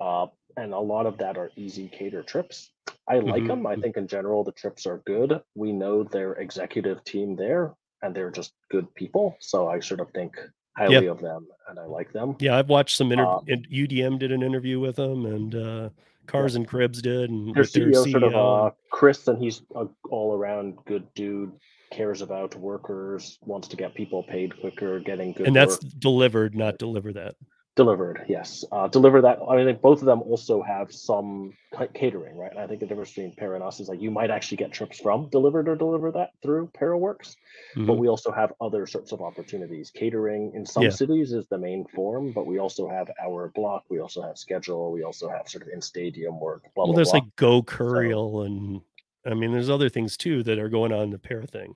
[0.00, 2.72] uh, and a lot of that are ezCater trips.
[3.08, 3.66] I like Mhm, them.
[3.66, 3.82] I mhm.
[3.82, 5.42] think in general the trips are good.
[5.54, 9.36] We know their executive team there, and they're just good people.
[9.40, 10.36] So I sort of think
[10.76, 12.36] highly of them, and I like them.
[12.38, 15.88] Yeah, I've watched some inter- and UDM did an interview with them and uh
[16.26, 19.86] Cars and Cribs did and their their CEO, sort of uh, Chris, and he's a
[20.10, 21.52] all around good dude.
[21.92, 26.54] Cares about workers, wants to get people paid quicker, getting good and that's work Dlivrd,
[26.54, 27.36] not deliver that.
[27.76, 28.24] Delivered.
[28.26, 29.38] Yes, uh, deliver that.
[29.46, 31.52] I think both of them also have some
[31.92, 32.50] catering, right?
[32.50, 34.72] And I think the difference between Para and us is like you might actually get
[34.72, 37.36] trips from Dlivrd or deliver that through ParaWorks,
[37.76, 37.98] but Mhm.
[37.98, 39.90] we also have other sorts of opportunities.
[39.90, 40.88] Catering in some Yeah.
[40.88, 43.84] cities is the main form, but we also have our block.
[43.90, 44.90] We also have schedule.
[44.90, 46.62] We also have sort of in stadium work.
[46.74, 47.20] Blah Well, blah there's blah.
[47.20, 48.80] like Go Couriel and
[49.26, 51.74] I mean there's other things too that are going on in the pair thing.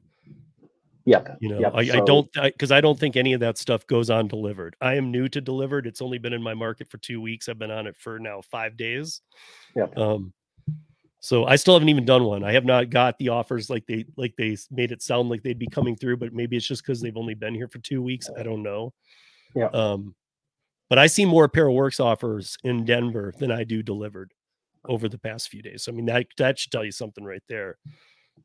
[1.11, 1.39] Yep.
[1.41, 1.73] You know, yep.
[1.75, 4.75] I, I don't because I, don't think any of that stuff goes on Dlivrd.
[4.81, 5.87] I am new to Dlivrd.
[5.87, 7.49] It's only been in my market for two weeks.
[7.49, 9.21] I've been on it for now five days.
[9.75, 9.99] Yep.
[9.99, 10.33] Um,
[11.19, 12.45] so I still haven't even done one.
[12.45, 15.59] I have not got the offers like they like they made it sound like they'd
[15.59, 18.31] be coming through, but maybe it's just because they've only been here for two weeks.
[18.39, 18.93] I don't know.
[19.57, 19.69] Yeah.
[19.73, 20.15] Um,
[20.89, 24.27] but I see more ParaWorks offers in Denver than I do Dlivrd
[24.85, 25.83] over the past few days.
[25.83, 27.79] So I mean that that should tell you something right there.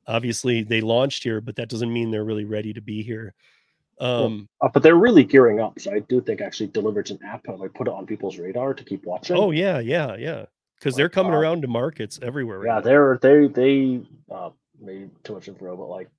[0.07, 3.33] Obviously they launched here, but that doesn't mean they're really ready to be here.
[3.99, 5.79] Um, uh, but they're really gearing up.
[5.79, 7.47] So I do think actually Dlivrd's an app.
[7.47, 9.37] I put it on people's radar to keep watching.
[9.37, 10.45] oh yeah, yeah, yeah.
[10.77, 12.59] Because they're coming uh, around to markets everywhere.
[12.59, 12.81] Right yeah, now.
[12.81, 16.09] they're they they uh, maybe too much info, but like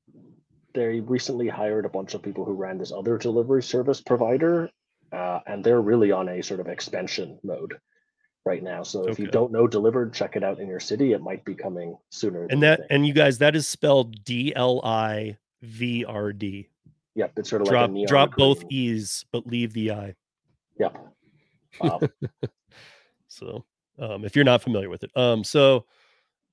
[0.73, 4.71] they recently hired a bunch of people who ran this other delivery service provider,
[5.13, 7.79] uh, and they're really on a sort of expansion mode
[8.47, 8.83] right now.
[8.83, 11.13] So if you don't know Dlivrd, check it out in your city.
[11.13, 12.47] It might be coming sooner.
[12.49, 16.69] and that and you guys that is spelled D L I V R D.
[17.15, 20.15] yep, it's sort of Drop like drop both E's but leave the I.
[20.79, 20.97] Yep.
[21.81, 22.01] Um,
[23.37, 23.65] So
[23.99, 25.85] um, if you're not familiar with it, um, so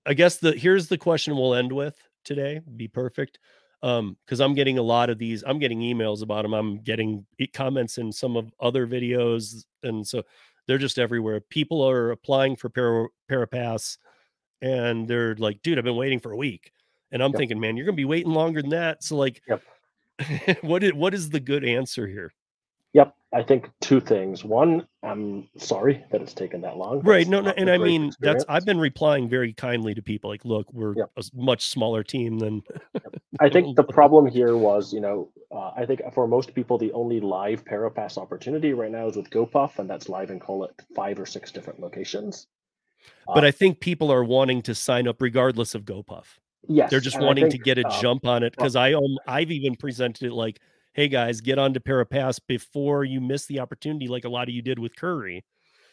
[0.05, 2.59] I guess the here's the question we'll end with today.
[2.75, 3.39] Be perfect,
[3.81, 5.43] um, because I'm getting a lot of these.
[5.47, 6.53] I'm getting emails about them.
[6.53, 10.23] I'm getting comments in some of other videos, and so
[10.67, 11.41] they're just everywhere.
[11.41, 13.97] People are applying for para, Parapass,
[14.61, 16.71] and they're like, "Dude, I've been waiting for a week,"
[17.11, 17.35] and I'm Yep.
[17.35, 19.63] thinking, "Man, you're gonna be waiting longer than that." So like, Yep.
[20.61, 22.33] what is what is the good answer here?
[22.93, 24.43] Yep, I think two things.
[24.43, 27.01] One, I'm sorry that it's taken that long.
[27.01, 30.29] right That's no no and I mean that's i've been replying very kindly to people
[30.29, 31.11] like look we're Yep.
[31.17, 32.63] a much smaller team than
[33.39, 36.91] I think the problem here was, you know, uh, I think for most people, the
[36.93, 40.71] only live Parapass opportunity right now is with GoPuff, and that's live in call it
[40.95, 42.47] five or six different locations.
[43.33, 47.01] but Uh, i think people are wanting to sign up regardless of gopuff Yes, they're
[47.01, 49.75] just and wanting to get a uh, jump on it because i um, i've even
[49.75, 50.59] presented it like
[50.93, 54.53] hey guys get on to parapass before you miss the opportunity like a lot of
[54.53, 55.41] you did with Curri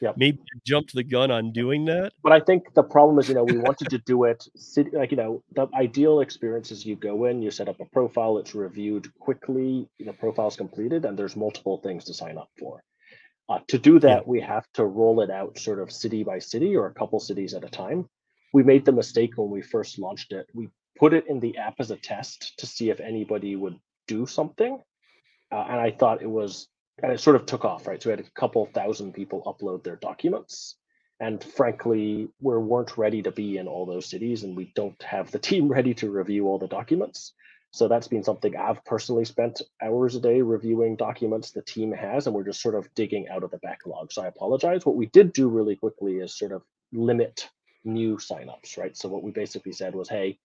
[0.02, 0.16] Yep.
[0.16, 3.34] maybe you jumped the gun on doing that But I think the problem is, you
[3.34, 6.96] know, we wanted to do it city, like, you know, the ideal experience is you
[6.96, 11.36] go in, you set up a profile, it's reviewed quickly, the profile's completed, and there's
[11.36, 12.82] multiple things to sign up for.
[13.50, 16.76] Uh, to do that, we have to roll it out sort of city by city
[16.76, 18.08] or a couple cities at a time.
[18.52, 20.46] We made the mistake when we first launched it.
[20.54, 24.26] We put it in the app as a test to see if anybody would do
[24.26, 24.80] something.
[25.52, 26.68] Uh, and I thought it was,
[27.02, 28.02] and it sort of took off, right?
[28.02, 30.76] So we had a couple thousand people upload their documents.
[31.20, 35.30] And frankly we weren't ready to be in all those cities and we don't have
[35.30, 37.34] the team ready to review all the documents.
[37.72, 42.26] So that's been something i've personally spent hours a day reviewing documents the team has
[42.26, 44.12] and we're just sort of digging out of the backlog.
[44.12, 44.84] So i apologize.
[44.84, 47.48] What we did do really quickly is sort of limit
[47.84, 48.96] new signups right?
[48.96, 50.38] So what we basically said was hey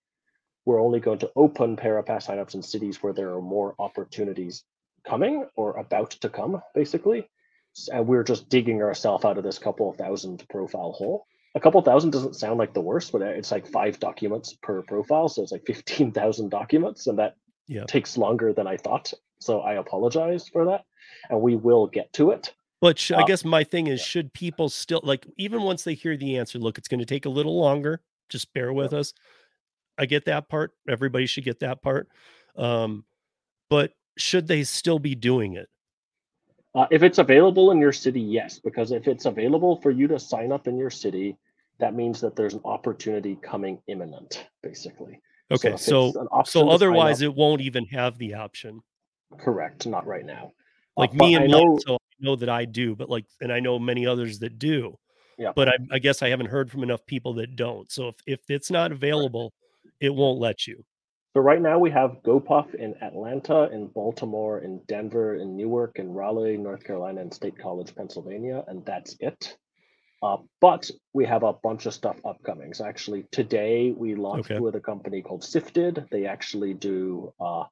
[0.66, 4.64] we're only going to open parapass signups in cities where there are more opportunities
[5.08, 7.28] coming or about to come basically
[7.92, 11.28] and we're just digging ourselves out of this couple of thousand profile hole.
[11.56, 15.28] A couple thousand doesn't sound like the worst, but it's like five documents per profile,
[15.30, 17.36] so it's like fifteen thousand documents, and that
[17.68, 17.86] Yeah.
[17.86, 19.14] takes longer than I thought.
[19.40, 20.86] So I apologize for that,
[21.30, 22.54] and we will get to it.
[22.82, 25.94] But sh- I Uh, guess my thing is, should people still like even once they
[25.94, 26.60] hear the answer?
[26.60, 28.02] Look, it's going to take a little longer.
[28.30, 29.14] Just bear with us.
[29.98, 30.72] I get that part.
[30.90, 32.10] Everybody should get that part.
[32.56, 33.06] Um,
[33.70, 35.68] but should they still be doing it?
[36.74, 40.20] Uh, if it's available in your city, yes, because if it's available for you to
[40.20, 41.38] sign up in your city,
[41.80, 45.22] that means that there's an opportunity coming imminent, basically.
[45.52, 48.82] Okay, so option so otherwise up- it won't even have the option.
[49.38, 50.52] correct, not right now.
[50.98, 53.10] Uh, Like but me I and know, mine, so I know that I do, but
[53.10, 54.98] like, and I know many others that do.
[55.38, 55.52] Yeah.
[55.56, 57.92] But I, I guess I haven't heard from enough people that don't.
[57.92, 59.54] So if if it's not available,
[60.00, 60.84] it won't let you.
[61.36, 66.14] So right now we have GoPuff in Atlanta, in Baltimore, in Denver, in Newark, in
[66.14, 69.58] Raleigh, North Carolina, and State College, Pennsylvania, and that's it.
[70.24, 72.74] Uh, but we have a bunch of stuff upcoming.
[72.74, 74.62] So actually today we launched Okay.
[74.62, 76.08] with a company called Sifted.
[76.10, 77.66] They actually do uh,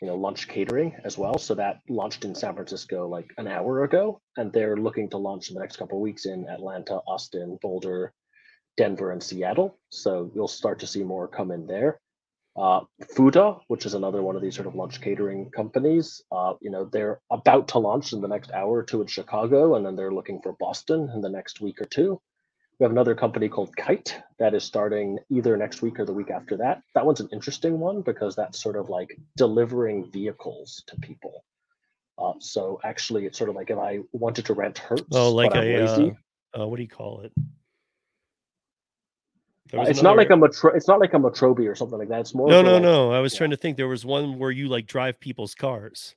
[0.00, 1.36] you know lunch catering as well.
[1.36, 5.48] So that launched in San Francisco like an hour ago, and they're looking to launch
[5.48, 8.12] in the next couple of weeks in Atlanta, Austin, Boulder,
[8.76, 9.76] Denver, and Seattle.
[9.90, 11.98] So you'll start to see more come in there.
[12.58, 12.80] Uh,
[13.14, 16.84] Fooda, which is another one of these sort of lunch catering companies, uh, you know,
[16.86, 20.10] they're about to launch in the next hour or two in Chicago, and then they're
[20.12, 22.20] looking for Boston in the next week or two.
[22.78, 26.30] We have another company called Kite that is starting either next week or the week
[26.30, 26.82] after that.
[26.94, 31.44] That one's an interesting one because that's sort of like delivering vehicles to people.
[32.18, 35.54] Uh, so actually, it's sort of like if I wanted to rent Hertz, Oh, like
[35.54, 36.16] a lazy,
[36.54, 37.32] uh, uh, what do you call it?
[39.70, 42.08] There was it's not like a metro, it's not like a Metrobi or something like
[42.08, 42.20] that.
[42.20, 43.12] It's more no no like, no.
[43.12, 43.38] I was yeah.
[43.38, 43.76] trying to think.
[43.76, 46.14] There was one where you like drive people's cars.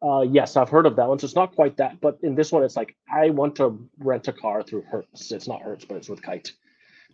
[0.00, 1.18] Uh, yes, I've heard of that one.
[1.18, 4.28] So it's not quite that, but in this one, it's like I want to rent
[4.28, 5.32] a car through Hertz.
[5.32, 6.52] It's not Hertz, but it's with Kite.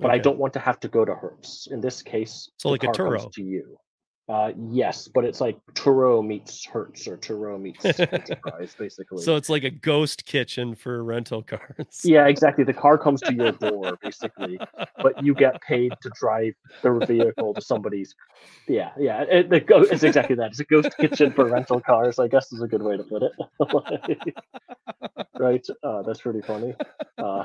[0.01, 1.69] But I don't want to have to go to Hertz.
[1.71, 3.33] In this case, So the like a car comes Turo.
[3.35, 3.79] to you.
[4.27, 9.23] Uh, yes, but it's like Turo meets Hertz or Turo meets Enterprise, basically.
[9.23, 12.01] So it's like a ghost kitchen for rental cars.
[12.03, 12.65] Yeah, exactly.
[12.65, 14.59] The car comes to your door, basically,
[15.03, 18.15] but you get paid to drive the vehicle to somebody's.
[18.67, 19.23] Yeah, yeah.
[19.23, 20.53] It, the go- it's exactly that.
[20.53, 22.19] It's a ghost kitchen for rental cars.
[22.19, 24.35] I guess is a good way to put it.
[25.39, 25.67] right?
[25.83, 26.75] Uh, that's pretty funny.
[27.19, 27.45] Uh,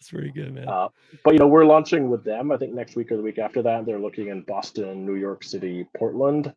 [0.00, 0.66] That's pretty good, man.
[0.66, 0.88] Uh,
[1.24, 2.50] but you know, we're launching with them.
[2.50, 3.84] I think next week or the week after that.
[3.84, 6.54] They're looking in Boston, New York City, Portland,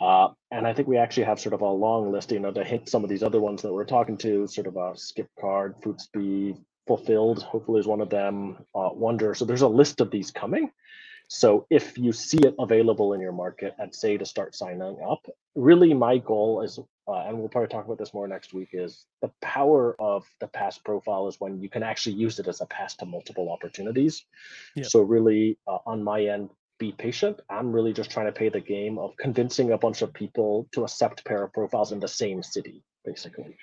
[0.00, 2.30] uh, and I think we actually have sort of a long list.
[2.30, 4.76] You know, to hit some of these other ones that we're talking to, sort of
[4.76, 7.42] a Skip Card, Footspeed, Fulfilled.
[7.42, 8.58] Hopefully, is one of them.
[8.72, 9.34] Uh, Wonder.
[9.34, 10.70] So there's a list of these coming.
[11.28, 15.26] So if you see it available in your market, I'd say to start signing up.
[15.56, 16.78] Really, my goal is,
[17.08, 20.48] uh, and we'll probably talk about this more next week, is the power of the
[20.48, 24.24] pass profile is when you can actually use it as a pass to multiple opportunities.
[24.74, 24.84] Yeah.
[24.84, 27.40] So really, uh, on my end, be patient.
[27.48, 30.84] I'm really just trying to play the game of convincing a bunch of people to
[30.84, 33.56] accept Para profiles in the same city, basically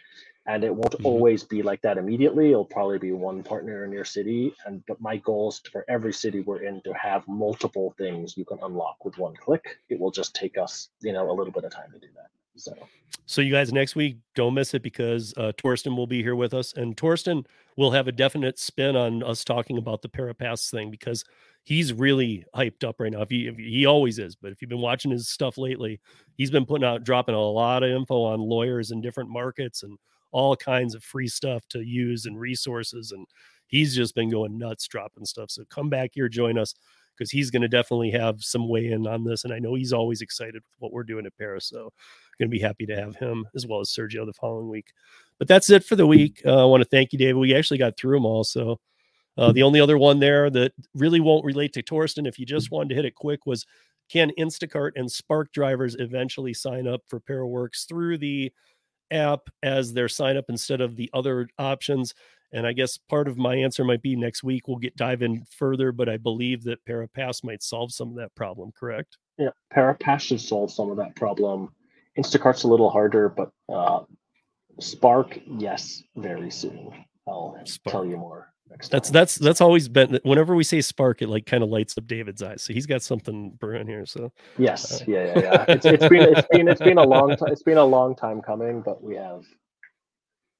[0.45, 1.05] and it won't Mhm.
[1.05, 4.99] always be like that immediately it'll probably be one partner in your city and but
[4.99, 9.03] my goal is for every city we're in to have multiple things you can unlock
[9.05, 11.91] with one click it will just take us you know a little bit of time
[11.91, 12.73] to do that so
[13.25, 16.53] So you guys next week don't miss it because uh, Torsten will be here with
[16.53, 17.45] us, and Torsten
[17.77, 21.23] will have a definite spin on us talking about the Parapass thing because
[21.63, 23.21] he's really hyped up right now.
[23.21, 25.99] If he if he always is, but if you've been watching his stuff lately,
[26.35, 29.97] he's been putting out dropping a lot of info on lawyers in different markets and
[30.31, 33.25] all kinds of free stuff to use and resources, and
[33.67, 35.49] he's just been going nuts dropping stuff.
[35.49, 36.73] So come back here, join us
[37.17, 39.93] because he's going to definitely have some weigh in on this, and I know he's
[39.93, 41.65] always excited with what we're doing at Paris.
[41.67, 41.91] So
[42.39, 44.93] going to be happy to have him as well as Sergio the following week.
[45.39, 46.41] But that's it for the week.
[46.45, 47.35] Uh, I want to thank you, David.
[47.35, 48.43] We actually got through them all.
[48.43, 48.79] So
[49.37, 52.71] uh, the only other one there that really won't relate to Torsten, if you just
[52.71, 53.65] wanted to hit it quick, was
[54.09, 58.51] can Instacart and Spark drivers eventually sign up for Paraworks through the
[59.11, 62.13] app as their sign up instead of the other options?
[62.53, 65.43] And I guess part of my answer might be next week we'll get dive in
[65.57, 69.17] further, but I believe that Parapass might solve some of that problem, correct?
[69.39, 71.73] yeah parapass should solve some of that problem
[72.19, 74.01] instacart's a little harder but uh
[74.79, 76.91] spark yes very soon
[77.27, 79.13] i'll tell you more next That's time.
[79.13, 82.41] that's that's always been whenever we say spark, it like kind of lights up David's
[82.41, 82.61] eyes.
[82.63, 84.05] So he's got something brewing here.
[84.05, 85.65] So Yes, Uh, yeah, yeah, yeah.
[85.67, 87.49] It's, it's been it's been it's been a long time.
[87.51, 89.43] It's been a long time coming, but we have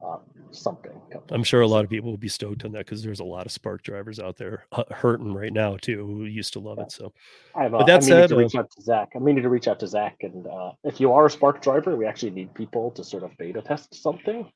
[0.04, 0.18] uh,
[0.52, 0.92] something.
[1.30, 3.46] I'm sure a lot of people will be stoked on that because there's a lot
[3.46, 6.92] of spark drivers out there hu- hurting right now too who used to love it.
[6.92, 7.14] So
[7.56, 9.10] I've, uh, but that I said, to uh, reach out to Zach.
[9.16, 11.96] I meaning to reach out to Zach, and uh, if you are a Spark driver,
[11.96, 14.52] we actually need people to sort of beta test something.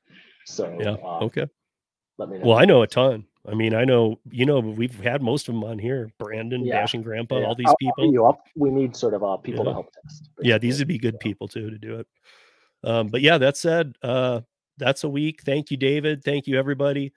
[0.45, 1.47] So yeah, uh, okay.
[2.17, 2.45] let me know.
[2.47, 3.25] Well, I know a ton.
[3.49, 6.11] I mean, I know you know we've had most of them on here.
[6.19, 6.81] Brandon, Yeah.
[6.81, 8.11] Dashing Grandpa, Yeah, all these I'll- people.
[8.11, 8.41] you up.
[8.55, 9.69] We need sort of uh, people Yeah.
[9.69, 10.29] to help test.
[10.41, 12.07] yeah these would be good people too to do it
[12.83, 14.39] um but yeah that said uh
[14.77, 15.41] that's a week.
[15.43, 16.23] Thank you david.
[16.23, 17.13] Thank you everybody.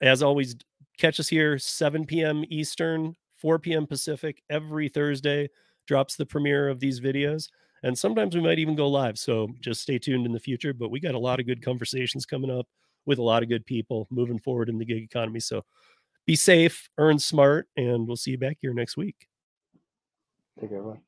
[0.00, 0.56] As always
[0.98, 5.48] catch us here 7 p.m eastern 4 p.m pacific every thursday
[5.86, 7.48] drops the premiere of these videos.
[7.82, 10.90] And sometimes we might even go live so just stay tuned in the future but
[10.90, 12.66] we got a lot of good conversations coming up
[13.06, 15.40] with a lot of good people moving forward in the gig economy.
[15.40, 15.64] So
[16.26, 19.26] be safe earn smart and we'll see you back here next week.
[20.60, 21.00] Take care, everyone.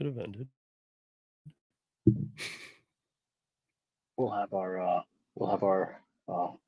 [0.00, 0.48] Should have ended
[4.16, 5.02] We'll have our uh,
[5.34, 6.60] we'll have our uh, blue.